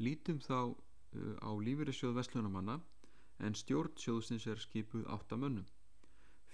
Lítum 0.00 0.40
þá 0.42 0.58
uh, 0.64 0.74
á 1.44 1.50
lífeyrissjóð 1.68 2.16
verslunamanna 2.18 2.80
en 3.44 3.54
stjórn 3.54 3.94
sjóðsins 4.00 4.46
er 4.50 4.62
skipuð 4.64 5.06
áttamönnum. 5.12 5.66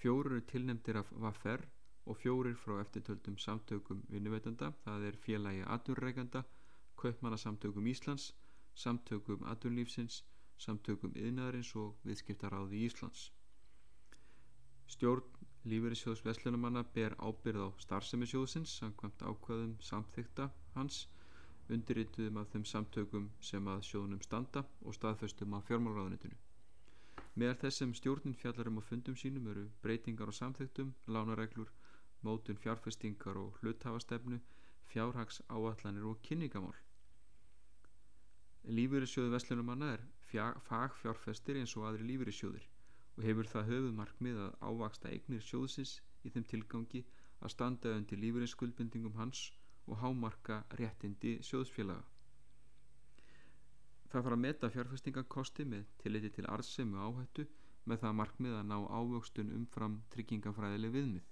Fjóru 0.01 0.41
tilnemdir 0.51 0.99
af 0.99 1.09
vaffer 1.15 1.63
og 2.05 2.17
fjórir 2.17 2.55
frá 2.57 2.79
eftirtöldum 2.81 3.37
samtökum 3.37 4.01
vinnuveitanda, 4.09 4.71
það 4.85 5.05
er 5.09 5.19
félagi 5.25 5.63
aturreikanda, 5.75 6.43
kaupmannasamtökum 6.97 7.87
Íslands, 7.87 8.31
samtökum 8.75 9.45
aturlífsins, 9.53 10.23
samtökum 10.57 11.13
yðnaðarins 11.15 11.75
og 11.75 11.95
viðskiptaráði 12.05 12.85
Íslands. 12.87 13.29
Stjórn 14.87 15.41
Lífeyrissjóðs 15.63 16.23
Veslunumanna 16.25 16.81
ber 16.95 17.13
ábyrð 17.21 17.65
á 17.65 17.67
starfsemisjóðsins 17.83 18.71
samkvæmt 18.79 19.21
ákvaðum 19.21 19.75
samþykta 19.79 20.47
hans 20.73 21.03
undirrituðum 21.69 22.39
af 22.41 22.49
þeim 22.53 22.63
samtökum 22.65 23.27
sem 23.49 23.67
að 23.73 23.83
sjóðunum 23.89 24.23
standa 24.25 24.63
og 24.81 24.97
staðföstum 24.97 25.53
af 25.53 25.67
fjármálráðunitinu. 25.69 26.39
Meðal 27.39 27.59
þess 27.61 27.81
sem 27.83 27.93
stjórnin 27.95 28.35
fjallar 28.41 28.71
um 28.71 28.81
á 28.81 28.83
fundum 28.89 29.15
sínum 29.15 29.47
eru 29.53 29.67
breytingar 29.85 30.33
á 30.33 30.39
samþyktum, 30.39 30.89
lánareglur, 31.07 31.69
mótun 32.27 32.59
fjárfestingar 32.63 33.37
og 33.41 33.57
hluthafastefnu, 33.61 34.39
fjárhags 34.91 35.41
áallanir 35.49 36.05
og 36.09 36.19
kynningamál. 36.27 36.75
Lífeyrissjóðu 38.77 39.31
Veslunumanna 39.33 39.87
er 39.95 40.03
fagfjárfestir 40.67 41.57
eins 41.61 41.73
og 41.79 41.87
aðri 41.89 42.05
lífeyrissjóðir 42.11 42.67
og 43.17 43.25
hefur 43.25 43.49
það 43.53 43.71
höfumarkmið 43.71 44.41
að 44.43 44.59
ávaksta 44.67 45.09
eignir 45.09 45.41
sjóðsins 45.47 45.95
í 46.25 46.33
þeim 46.35 46.45
tilgangi 46.51 47.01
að 47.41 47.53
standa 47.55 47.95
undir 47.97 48.21
lífeyrisskuldbindingum 48.21 49.17
hans 49.17 49.47
og 49.87 49.97
hámarka 50.03 50.61
réttindi 50.77 51.39
sjóðsfélaga. 51.47 52.05
Það 54.11 54.25
fara 54.27 54.37
að 54.37 54.43
meta 54.45 54.69
fjárfestingakosti 54.75 55.65
með 55.73 55.89
tilliti 56.03 56.33
til 56.37 56.47
arðsemi 56.53 56.99
áhættu 57.01 57.47
með 57.89 58.03
það 58.03 58.17
markmið 58.21 58.57
að 58.59 58.67
ná 58.69 58.77
ávöxtun 58.99 59.53
umfram 59.57 60.01
tryggingafræðileg 60.13 60.97
viðmið 60.99 61.30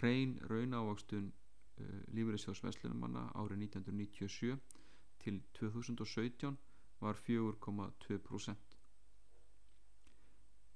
hrein 0.00 0.38
raunávakstun 0.50 1.30
uh, 1.30 1.86
lífeyrissjós 2.16 2.64
Veslunumanna 2.64 3.28
árið 3.36 3.64
1997 3.68 4.58
til 5.20 5.40
2017 5.60 6.56
var 7.00 7.16
4,2%. 7.28 8.76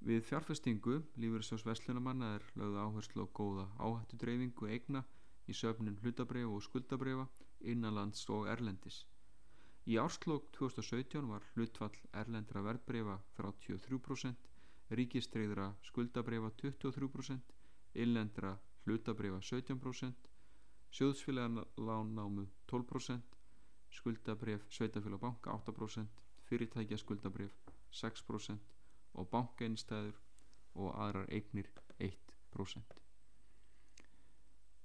Við 0.04 0.20
fjárfestingu 0.28 0.98
lífeyrissjós 1.16 1.64
Veslunumanna 1.64 2.34
er 2.36 2.46
lögð 2.60 2.80
áherslu 2.84 3.24
á 3.24 3.28
góða 3.40 3.66
áhættudreyfingu 3.80 4.68
eigna 4.68 5.04
í 5.48 5.56
söfnun 5.56 5.96
hlutabrefa 6.02 6.52
og 6.56 6.64
skuldabrefa 6.66 7.24
innanlands 7.72 8.28
og 8.34 8.48
erlendis. 8.52 9.04
Í 9.84 9.96
árslokk 10.00 10.50
2017 10.56 11.26
var 11.28 11.44
hlutfall 11.54 11.96
erlendra 12.20 12.62
verðbrefa 12.64 13.16
33%, 13.40 14.46
ríkistreyðra 15.00 15.66
skuldabrefa 15.88 16.52
23%, 16.60 17.56
illendra 18.04 18.54
hlutabrifa 18.84 19.40
17%, 19.40 20.28
sjóðsfélagalán 20.94 22.12
námu 22.14 22.46
12%, 22.70 23.38
skuldabrif 23.90 24.66
sveitafélag 24.68 25.20
banka 25.20 25.50
8%, 25.50 26.06
fyrirtækja 26.44 26.98
skuldabrif 26.98 27.54
6% 27.90 28.58
og 29.14 29.28
bankainstæður 29.30 30.20
og 30.74 30.94
aðrar 30.98 31.30
eignir 31.30 31.70
1%. 31.98 32.98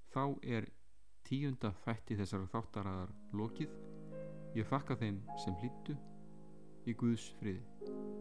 Þá 0.09 0.23
er 0.43 0.69
tíunda 1.25 1.73
þætti 1.85 2.17
þessar 2.21 2.47
þáttaraðar 2.53 3.13
lokið. 3.33 3.75
Ég 4.57 4.69
þakka 4.69 4.97
þeim 5.01 5.21
sem 5.43 5.57
hlýttu 5.61 5.97
í 6.89 6.97
Guðs 6.97 7.29
friði. 7.41 8.18